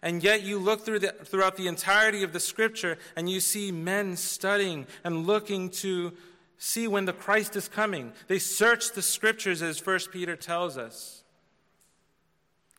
And 0.02 0.24
yet, 0.24 0.42
you 0.42 0.58
look 0.58 0.84
through 0.84 0.98
the, 0.98 1.12
throughout 1.24 1.56
the 1.56 1.68
entirety 1.68 2.24
of 2.24 2.32
the 2.32 2.40
scripture 2.40 2.98
and 3.14 3.30
you 3.30 3.38
see 3.38 3.70
men 3.70 4.16
studying 4.16 4.88
and 5.04 5.24
looking 5.24 5.70
to 5.70 6.12
see 6.58 6.88
when 6.88 7.04
the 7.04 7.12
Christ 7.12 7.56
is 7.56 7.68
coming. 7.68 8.12
They 8.28 8.38
search 8.38 8.92
the 8.92 9.02
scriptures, 9.02 9.62
as 9.62 9.84
1 9.84 9.98
Peter 10.12 10.36
tells 10.36 10.78
us. 10.78 11.22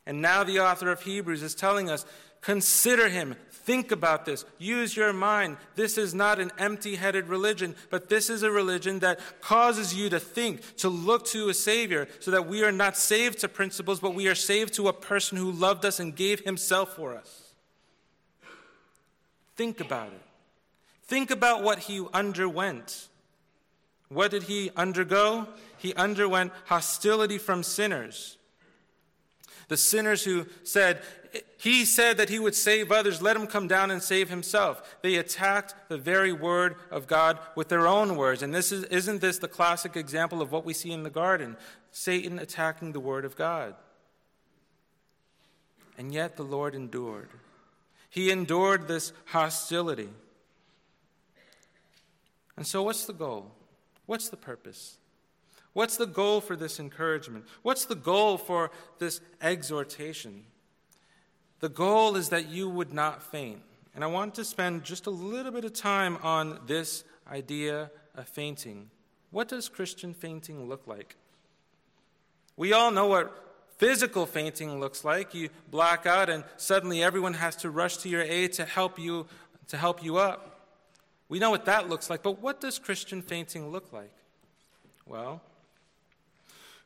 And 0.05 0.21
now 0.21 0.43
the 0.43 0.59
author 0.59 0.89
of 0.89 1.01
Hebrews 1.01 1.43
is 1.43 1.53
telling 1.53 1.89
us 1.89 2.05
consider 2.41 3.09
him, 3.09 3.35
think 3.51 3.91
about 3.91 4.25
this, 4.25 4.45
use 4.57 4.95
your 4.95 5.11
mind. 5.11 5.57
This 5.75 5.97
is 5.97 6.13
not 6.13 6.39
an 6.39 6.51
empty 6.57 6.95
headed 6.95 7.27
religion, 7.27 7.75
but 7.89 8.07
this 8.07 8.29
is 8.29 8.43
a 8.43 8.51
religion 8.51 8.99
that 8.99 9.19
causes 9.41 9.93
you 9.93 10.09
to 10.09 10.19
think, 10.19 10.77
to 10.77 10.87
look 10.87 11.25
to 11.27 11.49
a 11.49 11.53
Savior, 11.53 12.07
so 12.19 12.31
that 12.31 12.47
we 12.47 12.63
are 12.63 12.71
not 12.71 12.95
saved 12.95 13.39
to 13.39 13.49
principles, 13.49 13.99
but 13.99 14.15
we 14.15 14.27
are 14.27 14.35
saved 14.35 14.75
to 14.75 14.87
a 14.87 14.93
person 14.93 15.37
who 15.37 15.51
loved 15.51 15.83
us 15.83 15.99
and 15.99 16.15
gave 16.15 16.41
himself 16.41 16.95
for 16.95 17.17
us. 17.17 17.53
Think 19.57 19.81
about 19.81 20.13
it. 20.13 20.21
Think 21.03 21.31
about 21.31 21.63
what 21.63 21.79
he 21.79 22.05
underwent. 22.13 23.09
What 24.09 24.31
did 24.31 24.43
he 24.43 24.71
undergo? 24.75 25.47
He 25.77 25.93
underwent 25.93 26.51
hostility 26.65 27.37
from 27.37 27.63
sinners. 27.63 28.37
The 29.67 29.77
sinners 29.77 30.23
who 30.23 30.45
said, 30.63 31.01
He 31.57 31.83
said 31.83 32.17
that 32.17 32.29
He 32.29 32.39
would 32.39 32.55
save 32.55 32.91
others, 32.91 33.21
let 33.21 33.35
Him 33.35 33.47
come 33.47 33.67
down 33.67 33.91
and 33.91 34.01
save 34.01 34.29
Himself. 34.29 34.97
They 35.01 35.15
attacked 35.15 35.75
the 35.89 35.97
very 35.97 36.31
word 36.31 36.75
of 36.89 37.07
God 37.07 37.39
with 37.55 37.67
their 37.67 37.85
own 37.85 38.15
words. 38.15 38.41
And 38.41 38.53
this 38.53 38.71
is, 38.71 38.85
isn't 38.85 39.21
this 39.21 39.39
the 39.39 39.47
classic 39.47 39.95
example 39.95 40.41
of 40.41 40.51
what 40.51 40.65
we 40.65 40.73
see 40.73 40.91
in 40.91 41.03
the 41.03 41.09
garden? 41.09 41.57
Satan 41.91 42.39
attacking 42.39 42.93
the 42.93 42.99
word 42.99 43.25
of 43.25 43.35
God. 43.35 43.75
And 45.97 46.13
yet 46.13 46.37
the 46.37 46.43
Lord 46.43 46.75
endured. 46.75 47.29
He 48.09 48.31
endured 48.31 48.87
this 48.87 49.11
hostility. 49.25 50.09
And 52.55 52.65
so, 52.65 52.83
what's 52.83 53.05
the 53.05 53.13
goal? 53.13 53.51
What's 54.07 54.29
the 54.29 54.37
purpose? 54.37 54.97
What's 55.73 55.97
the 55.97 56.07
goal 56.07 56.41
for 56.41 56.55
this 56.55 56.79
encouragement? 56.79 57.45
What's 57.61 57.85
the 57.85 57.95
goal 57.95 58.39
for 58.39 58.71
this 58.97 59.21
exhortation? 59.39 60.45
The 61.59 61.69
goal 61.69 62.15
is 62.15 62.29
that 62.29 62.49
you 62.49 62.67
would 62.67 62.93
not 62.93 63.21
faint. 63.21 63.61
And 63.93 64.03
I 64.03 64.07
want 64.07 64.33
to 64.35 64.43
spend 64.43 64.83
just 64.83 65.05
a 65.05 65.11
little 65.11 65.51
bit 65.51 65.65
of 65.65 65.73
time 65.73 66.17
on 66.23 66.59
this 66.65 67.03
idea 67.31 67.91
of 68.15 68.27
fainting. 68.27 68.89
What 69.31 69.49
does 69.49 69.69
Christian 69.69 70.13
fainting 70.13 70.67
look 70.67 70.87
like? 70.87 71.15
We 72.55 72.73
all 72.73 72.89
know 72.91 73.07
what 73.07 73.47
physical 73.77 74.25
fainting 74.25 74.79
looks 74.79 75.03
like. 75.03 75.33
You 75.33 75.49
black 75.69 76.05
out 76.05 76.29
and 76.29 76.43
suddenly 76.57 77.03
everyone 77.03 77.35
has 77.35 77.55
to 77.57 77.69
rush 77.69 77.97
to 77.97 78.09
your 78.09 78.23
aid 78.23 78.53
to 78.53 78.65
help 78.65 78.97
you 78.97 79.27
to 79.67 79.77
help 79.77 80.03
you 80.03 80.17
up. 80.17 80.56
We 81.29 81.39
know 81.39 81.49
what 81.49 81.65
that 81.65 81.89
looks 81.89 82.09
like, 82.09 82.23
but 82.23 82.41
what 82.41 82.61
does 82.61 82.79
Christian 82.79 83.21
fainting 83.21 83.69
look 83.69 83.91
like? 83.91 84.13
Well, 85.05 85.41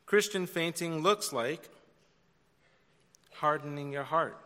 Christian 0.06 0.46
fainting 0.46 1.00
looks 1.02 1.32
like 1.32 1.68
hardening 3.34 3.92
your 3.92 4.04
heart. 4.04 4.38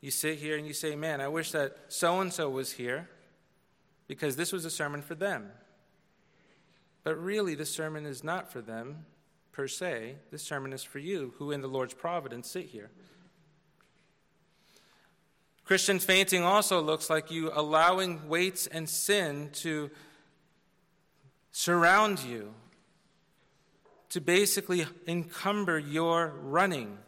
You 0.00 0.10
sit 0.10 0.38
here 0.38 0.56
and 0.56 0.66
you 0.66 0.72
say, 0.72 0.94
Man, 0.94 1.20
I 1.20 1.28
wish 1.28 1.50
that 1.52 1.76
so 1.88 2.20
and 2.20 2.32
so 2.32 2.48
was 2.48 2.72
here 2.72 3.08
because 4.06 4.36
this 4.36 4.52
was 4.52 4.64
a 4.64 4.70
sermon 4.70 5.02
for 5.02 5.14
them. 5.14 5.50
But 7.02 7.16
really, 7.22 7.54
the 7.54 7.66
sermon 7.66 8.06
is 8.06 8.24
not 8.24 8.50
for 8.52 8.60
them 8.60 9.06
per 9.52 9.68
se. 9.68 10.16
This 10.30 10.42
sermon 10.42 10.72
is 10.72 10.82
for 10.82 10.98
you 10.98 11.34
who, 11.38 11.50
in 11.50 11.60
the 11.60 11.68
Lord's 11.68 11.94
providence, 11.94 12.50
sit 12.50 12.66
here. 12.66 12.90
Christian 15.66 15.98
fainting 15.98 16.44
also 16.44 16.80
looks 16.80 17.10
like 17.10 17.32
you 17.32 17.50
allowing 17.52 18.28
weights 18.28 18.68
and 18.68 18.88
sin 18.88 19.50
to 19.54 19.90
surround 21.50 22.22
you, 22.22 22.54
to 24.10 24.20
basically 24.20 24.86
encumber 25.08 25.76
your 25.76 26.28
running. 26.40 26.98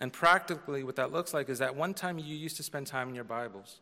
And 0.00 0.12
practically, 0.12 0.82
what 0.82 0.96
that 0.96 1.12
looks 1.12 1.32
like 1.32 1.48
is 1.48 1.60
that 1.60 1.76
one 1.76 1.94
time 1.94 2.18
you 2.18 2.34
used 2.34 2.56
to 2.56 2.64
spend 2.64 2.88
time 2.88 3.08
in 3.08 3.14
your 3.14 3.24
Bibles. 3.24 3.78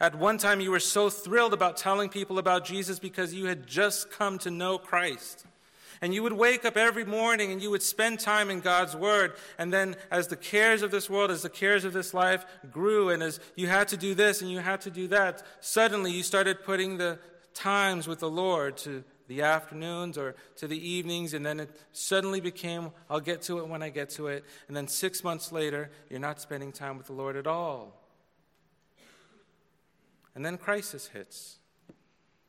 At 0.00 0.14
one 0.14 0.38
time, 0.38 0.60
you 0.60 0.70
were 0.70 0.80
so 0.80 1.10
thrilled 1.10 1.52
about 1.52 1.76
telling 1.76 2.08
people 2.08 2.38
about 2.38 2.64
Jesus 2.64 2.98
because 2.98 3.34
you 3.34 3.46
had 3.46 3.66
just 3.66 4.10
come 4.10 4.38
to 4.40 4.50
know 4.50 4.78
Christ. 4.78 5.44
And 6.00 6.14
you 6.14 6.22
would 6.22 6.32
wake 6.32 6.64
up 6.64 6.76
every 6.76 7.04
morning 7.04 7.52
and 7.52 7.62
you 7.62 7.70
would 7.70 7.82
spend 7.82 8.20
time 8.20 8.50
in 8.50 8.60
God's 8.60 8.94
Word. 8.94 9.34
And 9.58 9.72
then, 9.72 9.96
as 10.10 10.28
the 10.28 10.36
cares 10.36 10.82
of 10.82 10.90
this 10.90 11.08
world, 11.08 11.30
as 11.30 11.42
the 11.42 11.50
cares 11.50 11.84
of 11.84 11.92
this 11.92 12.12
life 12.14 12.44
grew, 12.70 13.10
and 13.10 13.22
as 13.22 13.40
you 13.54 13.66
had 13.66 13.88
to 13.88 13.96
do 13.96 14.14
this 14.14 14.42
and 14.42 14.50
you 14.50 14.58
had 14.58 14.80
to 14.82 14.90
do 14.90 15.08
that, 15.08 15.42
suddenly 15.60 16.12
you 16.12 16.22
started 16.22 16.62
putting 16.64 16.98
the 16.98 17.18
times 17.54 18.06
with 18.06 18.20
the 18.20 18.30
Lord 18.30 18.76
to 18.78 19.02
the 19.28 19.42
afternoons 19.42 20.16
or 20.16 20.36
to 20.56 20.68
the 20.68 20.88
evenings, 20.88 21.34
and 21.34 21.44
then 21.44 21.58
it 21.60 21.74
suddenly 21.92 22.40
became, 22.40 22.90
I'll 23.10 23.20
get 23.20 23.42
to 23.42 23.58
it 23.58 23.68
when 23.68 23.82
I 23.82 23.88
get 23.88 24.10
to 24.10 24.28
it. 24.28 24.44
And 24.68 24.76
then 24.76 24.86
six 24.86 25.24
months 25.24 25.50
later, 25.50 25.90
you're 26.08 26.20
not 26.20 26.40
spending 26.40 26.72
time 26.72 26.96
with 26.96 27.06
the 27.06 27.12
Lord 27.12 27.36
at 27.36 27.46
all. 27.46 28.00
And 30.34 30.44
then 30.44 30.58
crisis 30.58 31.08
hits. 31.08 31.58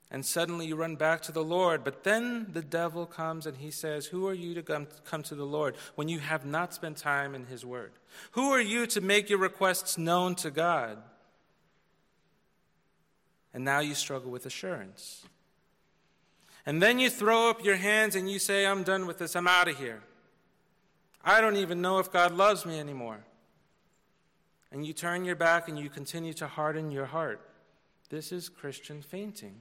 And 0.10 0.26
suddenly 0.26 0.68
you 0.68 0.76
run 0.78 0.96
back 0.96 1.22
to 1.24 1.34
the 1.34 1.44
Lord. 1.44 1.84
But 1.84 2.04
then 2.04 2.48
the 2.54 2.62
devil 2.62 3.06
comes 3.06 3.46
and 3.46 3.58
he 3.58 3.72
says, 3.72 4.06
Who 4.06 4.26
are 4.28 4.34
you 4.34 4.54
to 4.54 4.64
come, 4.64 4.88
come 5.04 5.22
to 5.24 5.36
the 5.36 5.46
Lord 5.46 5.76
when 5.96 6.08
you 6.08 6.20
have 6.20 6.46
not 6.46 6.74
spent 6.74 6.98
time 6.98 7.36
in 7.36 7.46
his 7.48 7.66
word? 7.66 7.92
Who 8.32 8.52
are 8.52 8.62
you 8.62 8.88
to 8.88 9.02
make 9.02 9.30
your 9.30 9.40
requests 9.40 9.98
known 9.98 10.36
to 10.36 10.50
God? 10.50 10.98
And 13.54 13.66
now 13.66 13.80
you 13.80 13.96
struggle 13.96 14.32
with 14.32 14.46
assurance. 14.46 15.26
And 16.66 16.82
then 16.82 17.00
you 17.00 17.10
throw 17.10 17.50
up 17.50 17.64
your 17.64 17.78
hands 17.78 18.16
and 18.16 18.30
you 18.30 18.40
say, 18.40 18.66
I'm 18.66 18.84
done 18.84 19.08
with 19.08 19.18
this, 19.18 19.36
I'm 19.36 19.48
out 19.48 19.68
of 19.68 19.78
here. 19.78 20.02
I 21.24 21.42
don't 21.42 21.58
even 21.58 21.82
know 21.82 22.00
if 22.00 22.12
God 22.12 22.34
loves 22.34 22.66
me 22.66 22.80
anymore. 22.80 23.20
And 24.72 24.86
you 24.86 24.94
turn 24.94 25.26
your 25.26 25.36
back 25.36 25.68
and 25.68 25.78
you 25.78 25.90
continue 25.90 26.34
to 26.34 26.48
harden 26.48 26.92
your 26.92 27.06
heart. 27.06 27.42
This 28.10 28.32
is 28.32 28.48
Christian 28.48 29.02
fainting. 29.02 29.56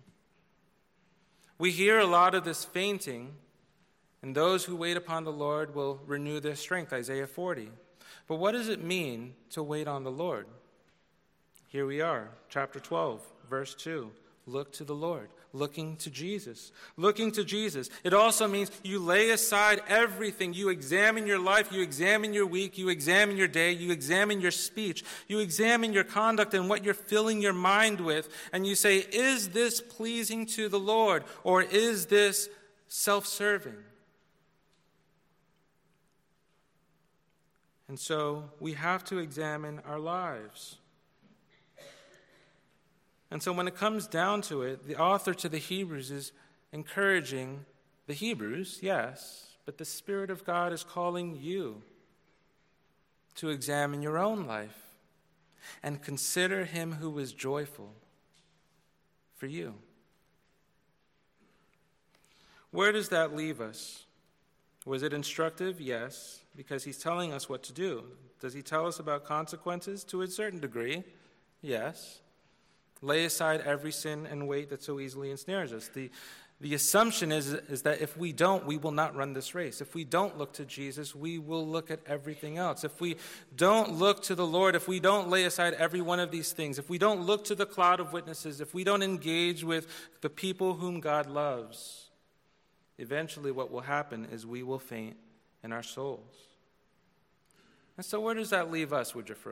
We 1.58 1.70
hear 1.70 1.98
a 1.98 2.06
lot 2.06 2.34
of 2.34 2.44
this 2.44 2.64
fainting, 2.64 3.34
and 4.20 4.34
those 4.34 4.64
who 4.64 4.76
wait 4.76 4.96
upon 4.96 5.24
the 5.24 5.32
Lord 5.32 5.74
will 5.74 6.00
renew 6.06 6.38
their 6.38 6.54
strength, 6.54 6.92
Isaiah 6.92 7.26
40. 7.26 7.70
But 8.26 8.36
what 8.36 8.52
does 8.52 8.68
it 8.68 8.84
mean 8.84 9.34
to 9.50 9.62
wait 9.62 9.88
on 9.88 10.04
the 10.04 10.10
Lord? 10.10 10.46
Here 11.68 11.86
we 11.86 12.00
are, 12.00 12.28
chapter 12.50 12.78
12, 12.78 13.22
verse 13.48 13.74
2. 13.74 14.10
Look 14.48 14.72
to 14.74 14.84
the 14.84 14.94
Lord, 14.94 15.28
looking 15.52 15.96
to 15.96 16.10
Jesus. 16.10 16.70
Looking 16.96 17.32
to 17.32 17.44
Jesus. 17.44 17.90
It 18.04 18.14
also 18.14 18.46
means 18.46 18.70
you 18.84 19.00
lay 19.00 19.30
aside 19.30 19.82
everything. 19.88 20.54
You 20.54 20.68
examine 20.68 21.26
your 21.26 21.40
life, 21.40 21.72
you 21.72 21.82
examine 21.82 22.32
your 22.32 22.46
week, 22.46 22.78
you 22.78 22.88
examine 22.88 23.36
your 23.36 23.48
day, 23.48 23.72
you 23.72 23.90
examine 23.90 24.40
your 24.40 24.52
speech, 24.52 25.04
you 25.26 25.40
examine 25.40 25.92
your 25.92 26.04
conduct 26.04 26.54
and 26.54 26.68
what 26.68 26.84
you're 26.84 26.94
filling 26.94 27.42
your 27.42 27.52
mind 27.52 28.00
with, 28.00 28.28
and 28.52 28.64
you 28.64 28.76
say, 28.76 28.98
Is 28.98 29.48
this 29.48 29.80
pleasing 29.80 30.46
to 30.46 30.68
the 30.68 30.78
Lord, 30.78 31.24
or 31.42 31.62
is 31.62 32.06
this 32.06 32.48
self 32.86 33.26
serving? 33.26 33.74
And 37.88 37.98
so 37.98 38.44
we 38.60 38.74
have 38.74 39.02
to 39.06 39.18
examine 39.18 39.80
our 39.86 39.98
lives. 39.98 40.78
And 43.30 43.42
so 43.42 43.52
when 43.52 43.66
it 43.66 43.76
comes 43.76 44.06
down 44.06 44.42
to 44.42 44.62
it, 44.62 44.86
the 44.86 44.96
author 44.96 45.34
to 45.34 45.48
the 45.48 45.58
Hebrews 45.58 46.10
is 46.10 46.32
encouraging 46.72 47.64
the 48.06 48.14
Hebrews, 48.14 48.78
yes, 48.82 49.56
but 49.64 49.78
the 49.78 49.84
Spirit 49.84 50.30
of 50.30 50.44
God 50.44 50.72
is 50.72 50.84
calling 50.84 51.36
you 51.40 51.82
to 53.34 53.50
examine 53.50 54.00
your 54.00 54.18
own 54.18 54.46
life 54.46 54.94
and 55.82 56.02
consider 56.02 56.64
him 56.64 56.92
who 56.92 57.18
is 57.18 57.32
joyful 57.32 57.92
for 59.34 59.46
you. 59.46 59.74
Where 62.70 62.92
does 62.92 63.08
that 63.08 63.34
leave 63.34 63.60
us? 63.60 64.04
Was 64.84 65.02
it 65.02 65.12
instructive? 65.12 65.80
Yes, 65.80 66.40
because 66.54 66.84
he's 66.84 66.98
telling 66.98 67.32
us 67.32 67.48
what 67.48 67.62
to 67.64 67.72
do. 67.72 68.04
Does 68.40 68.54
he 68.54 68.62
tell 68.62 68.86
us 68.86 69.00
about 69.00 69.24
consequences? 69.24 70.04
To 70.04 70.22
a 70.22 70.28
certain 70.28 70.60
degree, 70.60 71.02
yes. 71.60 72.20
Lay 73.02 73.24
aside 73.24 73.60
every 73.60 73.92
sin 73.92 74.26
and 74.26 74.48
weight 74.48 74.70
that 74.70 74.82
so 74.82 75.00
easily 75.00 75.30
ensnares 75.30 75.72
us. 75.72 75.88
The, 75.88 76.10
the 76.60 76.74
assumption 76.74 77.32
is, 77.32 77.52
is 77.52 77.82
that 77.82 78.00
if 78.00 78.16
we 78.16 78.32
don't, 78.32 78.64
we 78.64 78.78
will 78.78 78.92
not 78.92 79.14
run 79.14 79.34
this 79.34 79.54
race. 79.54 79.82
If 79.82 79.94
we 79.94 80.04
don't 80.04 80.38
look 80.38 80.54
to 80.54 80.64
Jesus, 80.64 81.14
we 81.14 81.38
will 81.38 81.66
look 81.66 81.90
at 81.90 82.00
everything 82.06 82.56
else. 82.56 82.82
If 82.82 82.98
we 82.98 83.16
don't 83.54 83.92
look 83.92 84.22
to 84.24 84.34
the 84.34 84.46
Lord, 84.46 84.74
if 84.74 84.88
we 84.88 84.98
don't 84.98 85.28
lay 85.28 85.44
aside 85.44 85.74
every 85.74 86.00
one 86.00 86.18
of 86.18 86.30
these 86.30 86.52
things, 86.52 86.78
if 86.78 86.88
we 86.88 86.96
don't 86.96 87.20
look 87.20 87.44
to 87.44 87.54
the 87.54 87.66
cloud 87.66 88.00
of 88.00 88.14
witnesses, 88.14 88.62
if 88.62 88.72
we 88.72 88.84
don't 88.84 89.02
engage 89.02 89.64
with 89.64 89.86
the 90.22 90.30
people 90.30 90.74
whom 90.74 91.00
God 91.00 91.26
loves, 91.26 92.08
eventually 92.96 93.52
what 93.52 93.70
will 93.70 93.82
happen 93.82 94.26
is 94.32 94.46
we 94.46 94.62
will 94.62 94.78
faint 94.78 95.16
in 95.62 95.72
our 95.72 95.82
souls. 95.82 96.46
And 97.98 98.04
so, 98.04 98.20
where 98.20 98.34
does 98.34 98.50
that 98.50 98.70
leave 98.70 98.94
us, 98.94 99.14
Woodruff 99.14 99.46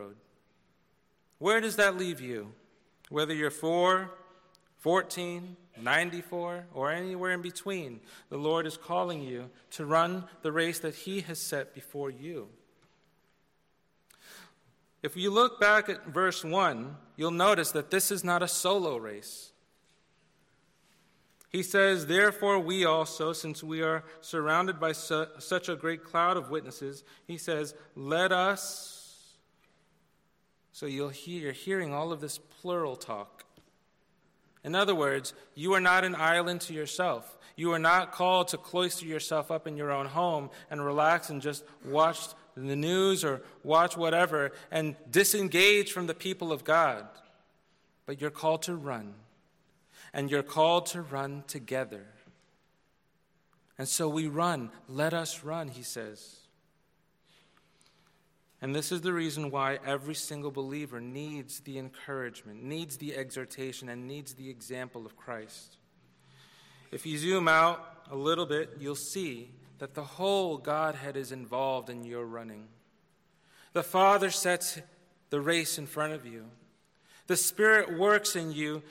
Where 1.38 1.60
does 1.60 1.76
that 1.76 1.98
leave 1.98 2.20
you? 2.20 2.52
Whether 3.10 3.34
you're 3.34 3.50
4, 3.50 4.10
14, 4.78 5.56
94, 5.80 6.66
or 6.72 6.90
anywhere 6.90 7.32
in 7.32 7.42
between, 7.42 8.00
the 8.30 8.38
Lord 8.38 8.66
is 8.66 8.76
calling 8.76 9.22
you 9.22 9.50
to 9.72 9.84
run 9.84 10.24
the 10.42 10.52
race 10.52 10.78
that 10.80 10.94
He 10.94 11.20
has 11.22 11.38
set 11.38 11.74
before 11.74 12.10
you. 12.10 12.48
If 15.02 15.16
you 15.16 15.30
look 15.30 15.60
back 15.60 15.88
at 15.88 16.06
verse 16.06 16.42
1, 16.42 16.96
you'll 17.16 17.30
notice 17.30 17.72
that 17.72 17.90
this 17.90 18.10
is 18.10 18.24
not 18.24 18.42
a 18.42 18.48
solo 18.48 18.96
race. 18.96 19.50
He 21.50 21.62
says, 21.62 22.06
Therefore, 22.06 22.58
we 22.58 22.84
also, 22.84 23.32
since 23.32 23.62
we 23.62 23.82
are 23.82 24.02
surrounded 24.22 24.80
by 24.80 24.92
su- 24.92 25.26
such 25.38 25.68
a 25.68 25.76
great 25.76 26.02
cloud 26.02 26.36
of 26.36 26.50
witnesses, 26.50 27.04
he 27.26 27.36
says, 27.36 27.74
Let 27.94 28.32
us 28.32 29.04
so 30.74 30.86
you'll 30.86 31.10
hear, 31.10 31.40
you're 31.40 31.52
hearing 31.52 31.94
all 31.94 32.10
of 32.10 32.20
this 32.20 32.40
plural 32.64 32.96
talk. 32.96 33.44
In 34.64 34.74
other 34.74 34.94
words, 34.94 35.34
you 35.54 35.74
are 35.74 35.80
not 35.80 36.02
an 36.02 36.14
island 36.14 36.62
to 36.62 36.72
yourself. 36.72 37.36
You 37.56 37.72
are 37.72 37.78
not 37.78 38.12
called 38.12 38.48
to 38.48 38.56
cloister 38.56 39.04
yourself 39.04 39.50
up 39.50 39.66
in 39.66 39.76
your 39.76 39.92
own 39.92 40.06
home 40.06 40.48
and 40.70 40.82
relax 40.82 41.28
and 41.28 41.42
just 41.42 41.62
watch 41.84 42.28
the 42.56 42.74
news 42.74 43.22
or 43.22 43.42
watch 43.64 43.98
whatever 43.98 44.52
and 44.70 44.96
disengage 45.10 45.92
from 45.92 46.06
the 46.06 46.14
people 46.14 46.52
of 46.52 46.64
God. 46.64 47.06
But 48.06 48.22
you're 48.22 48.30
called 48.30 48.62
to 48.62 48.74
run. 48.74 49.12
And 50.14 50.30
you're 50.30 50.42
called 50.42 50.86
to 50.86 51.02
run 51.02 51.44
together. 51.46 52.06
And 53.76 53.86
so 53.86 54.08
we 54.08 54.26
run. 54.26 54.70
Let 54.88 55.12
us 55.12 55.44
run, 55.44 55.68
he 55.68 55.82
says. 55.82 56.43
And 58.64 58.74
this 58.74 58.92
is 58.92 59.02
the 59.02 59.12
reason 59.12 59.50
why 59.50 59.78
every 59.84 60.14
single 60.14 60.50
believer 60.50 60.98
needs 60.98 61.60
the 61.60 61.78
encouragement, 61.78 62.62
needs 62.62 62.96
the 62.96 63.14
exhortation, 63.14 63.90
and 63.90 64.08
needs 64.08 64.32
the 64.32 64.48
example 64.48 65.04
of 65.04 65.18
Christ. 65.18 65.76
If 66.90 67.04
you 67.04 67.18
zoom 67.18 67.46
out 67.46 68.06
a 68.10 68.16
little 68.16 68.46
bit, 68.46 68.78
you'll 68.80 68.94
see 68.94 69.50
that 69.80 69.92
the 69.92 70.02
whole 70.02 70.56
Godhead 70.56 71.14
is 71.14 71.30
involved 71.30 71.90
in 71.90 72.04
your 72.04 72.24
running. 72.24 72.68
The 73.74 73.82
Father 73.82 74.30
sets 74.30 74.80
the 75.28 75.42
race 75.42 75.76
in 75.76 75.86
front 75.86 76.14
of 76.14 76.24
you, 76.24 76.46
the 77.26 77.36
Spirit 77.36 77.98
works 77.98 78.34
in 78.34 78.50
you 78.50 78.82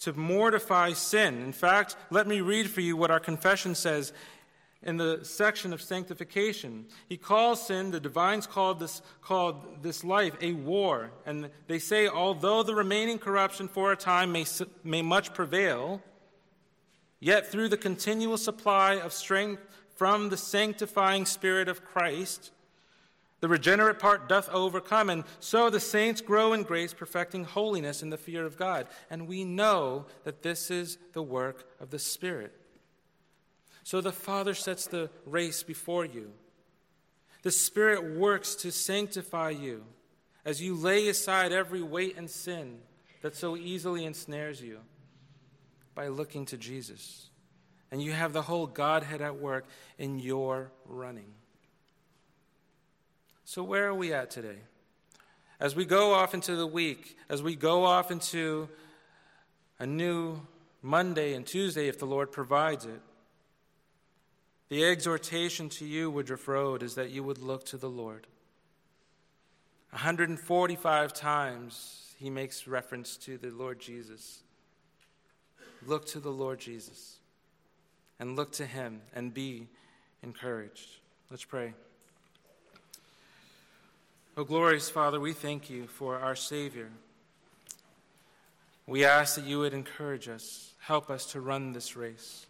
to 0.00 0.12
mortify 0.12 0.92
sin. 0.92 1.40
In 1.40 1.52
fact, 1.52 1.94
let 2.10 2.26
me 2.26 2.40
read 2.40 2.68
for 2.68 2.80
you 2.80 2.96
what 2.96 3.12
our 3.12 3.20
confession 3.20 3.76
says 3.76 4.12
in 4.82 4.96
the 4.96 5.20
section 5.22 5.72
of 5.72 5.82
sanctification. 5.82 6.86
He 7.08 7.16
calls 7.16 7.66
sin, 7.66 7.90
the 7.90 8.00
divines 8.00 8.46
called 8.46 8.80
this, 8.80 9.02
called 9.20 9.82
this 9.82 10.04
life 10.04 10.34
a 10.40 10.52
war. 10.52 11.10
And 11.26 11.50
they 11.66 11.78
say, 11.78 12.08
although 12.08 12.62
the 12.62 12.74
remaining 12.74 13.18
corruption 13.18 13.68
for 13.68 13.92
a 13.92 13.96
time 13.96 14.32
may, 14.32 14.46
may 14.82 15.02
much 15.02 15.34
prevail, 15.34 16.02
yet 17.18 17.46
through 17.46 17.68
the 17.68 17.76
continual 17.76 18.38
supply 18.38 18.94
of 18.94 19.12
strength 19.12 19.62
from 19.96 20.30
the 20.30 20.36
sanctifying 20.38 21.26
Spirit 21.26 21.68
of 21.68 21.84
Christ, 21.84 22.50
the 23.40 23.48
regenerate 23.48 23.98
part 23.98 24.28
doth 24.28 24.48
overcome, 24.50 25.10
and 25.10 25.24
so 25.40 25.70
the 25.70 25.80
saints 25.80 26.20
grow 26.20 26.52
in 26.52 26.62
grace, 26.62 26.92
perfecting 26.94 27.44
holiness 27.44 28.02
in 28.02 28.10
the 28.10 28.18
fear 28.18 28.44
of 28.46 28.56
God. 28.56 28.86
And 29.10 29.28
we 29.28 29.44
know 29.44 30.06
that 30.24 30.42
this 30.42 30.70
is 30.70 30.98
the 31.12 31.22
work 31.22 31.64
of 31.80 31.90
the 31.90 31.98
Spirit. 31.98 32.54
So 33.90 34.00
the 34.00 34.12
Father 34.12 34.54
sets 34.54 34.86
the 34.86 35.10
race 35.26 35.64
before 35.64 36.04
you. 36.04 36.30
The 37.42 37.50
Spirit 37.50 38.14
works 38.16 38.54
to 38.62 38.70
sanctify 38.70 39.50
you 39.50 39.82
as 40.44 40.62
you 40.62 40.76
lay 40.76 41.08
aside 41.08 41.50
every 41.50 41.82
weight 41.82 42.16
and 42.16 42.30
sin 42.30 42.82
that 43.22 43.34
so 43.34 43.56
easily 43.56 44.04
ensnares 44.04 44.62
you 44.62 44.78
by 45.96 46.06
looking 46.06 46.46
to 46.46 46.56
Jesus. 46.56 47.30
And 47.90 48.00
you 48.00 48.12
have 48.12 48.32
the 48.32 48.42
whole 48.42 48.68
Godhead 48.68 49.22
at 49.22 49.40
work 49.40 49.66
in 49.98 50.20
your 50.20 50.70
running. 50.84 51.32
So, 53.44 53.64
where 53.64 53.88
are 53.88 53.94
we 53.94 54.12
at 54.12 54.30
today? 54.30 54.60
As 55.58 55.74
we 55.74 55.84
go 55.84 56.12
off 56.12 56.32
into 56.32 56.54
the 56.54 56.64
week, 56.64 57.18
as 57.28 57.42
we 57.42 57.56
go 57.56 57.82
off 57.82 58.12
into 58.12 58.68
a 59.80 59.86
new 59.86 60.40
Monday 60.80 61.34
and 61.34 61.44
Tuesday, 61.44 61.88
if 61.88 61.98
the 61.98 62.06
Lord 62.06 62.30
provides 62.30 62.84
it, 62.84 63.02
the 64.70 64.84
exhortation 64.84 65.68
to 65.68 65.84
you, 65.84 66.10
Woodruff 66.10 66.48
Road, 66.48 66.82
is 66.82 66.94
that 66.94 67.10
you 67.10 67.22
would 67.24 67.38
look 67.38 67.66
to 67.66 67.76
the 67.76 67.90
Lord. 67.90 68.26
145 69.90 71.12
times 71.12 72.14
he 72.18 72.30
makes 72.30 72.68
reference 72.68 73.16
to 73.18 73.36
the 73.36 73.50
Lord 73.50 73.80
Jesus. 73.80 74.42
look 75.86 76.06
to 76.06 76.20
the 76.20 76.30
Lord 76.30 76.60
Jesus 76.60 77.16
and 78.18 78.36
look 78.36 78.52
to 78.52 78.66
him 78.66 79.00
and 79.14 79.34
be 79.34 79.66
encouraged. 80.22 80.98
Let's 81.30 81.44
pray. 81.44 81.72
Oh, 84.36 84.44
glorious 84.44 84.88
Father, 84.88 85.18
we 85.18 85.32
thank 85.32 85.68
you 85.68 85.86
for 85.86 86.18
our 86.18 86.36
Savior. 86.36 86.90
We 88.86 89.04
ask 89.04 89.34
that 89.36 89.44
you 89.44 89.58
would 89.60 89.74
encourage 89.74 90.28
us, 90.28 90.74
help 90.78 91.10
us 91.10 91.26
to 91.32 91.40
run 91.40 91.72
this 91.72 91.96
race. 91.96 92.46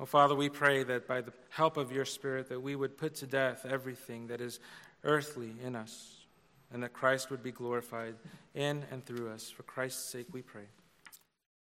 Oh, 0.00 0.06
Father, 0.06 0.34
we 0.34 0.48
pray 0.48 0.82
that 0.82 1.06
by 1.06 1.20
the 1.20 1.32
help 1.50 1.76
of 1.76 1.92
your 1.92 2.04
Spirit 2.04 2.48
that 2.48 2.60
we 2.60 2.74
would 2.74 2.98
put 2.98 3.14
to 3.16 3.26
death 3.26 3.64
everything 3.68 4.26
that 4.26 4.40
is 4.40 4.58
earthly 5.04 5.52
in 5.62 5.76
us 5.76 6.16
and 6.72 6.82
that 6.82 6.92
Christ 6.92 7.30
would 7.30 7.42
be 7.42 7.52
glorified 7.52 8.16
in 8.54 8.84
and 8.90 9.04
through 9.04 9.30
us. 9.30 9.50
For 9.50 9.62
Christ's 9.62 10.04
sake 10.10 10.26
we 10.32 10.42
pray. 10.42 10.64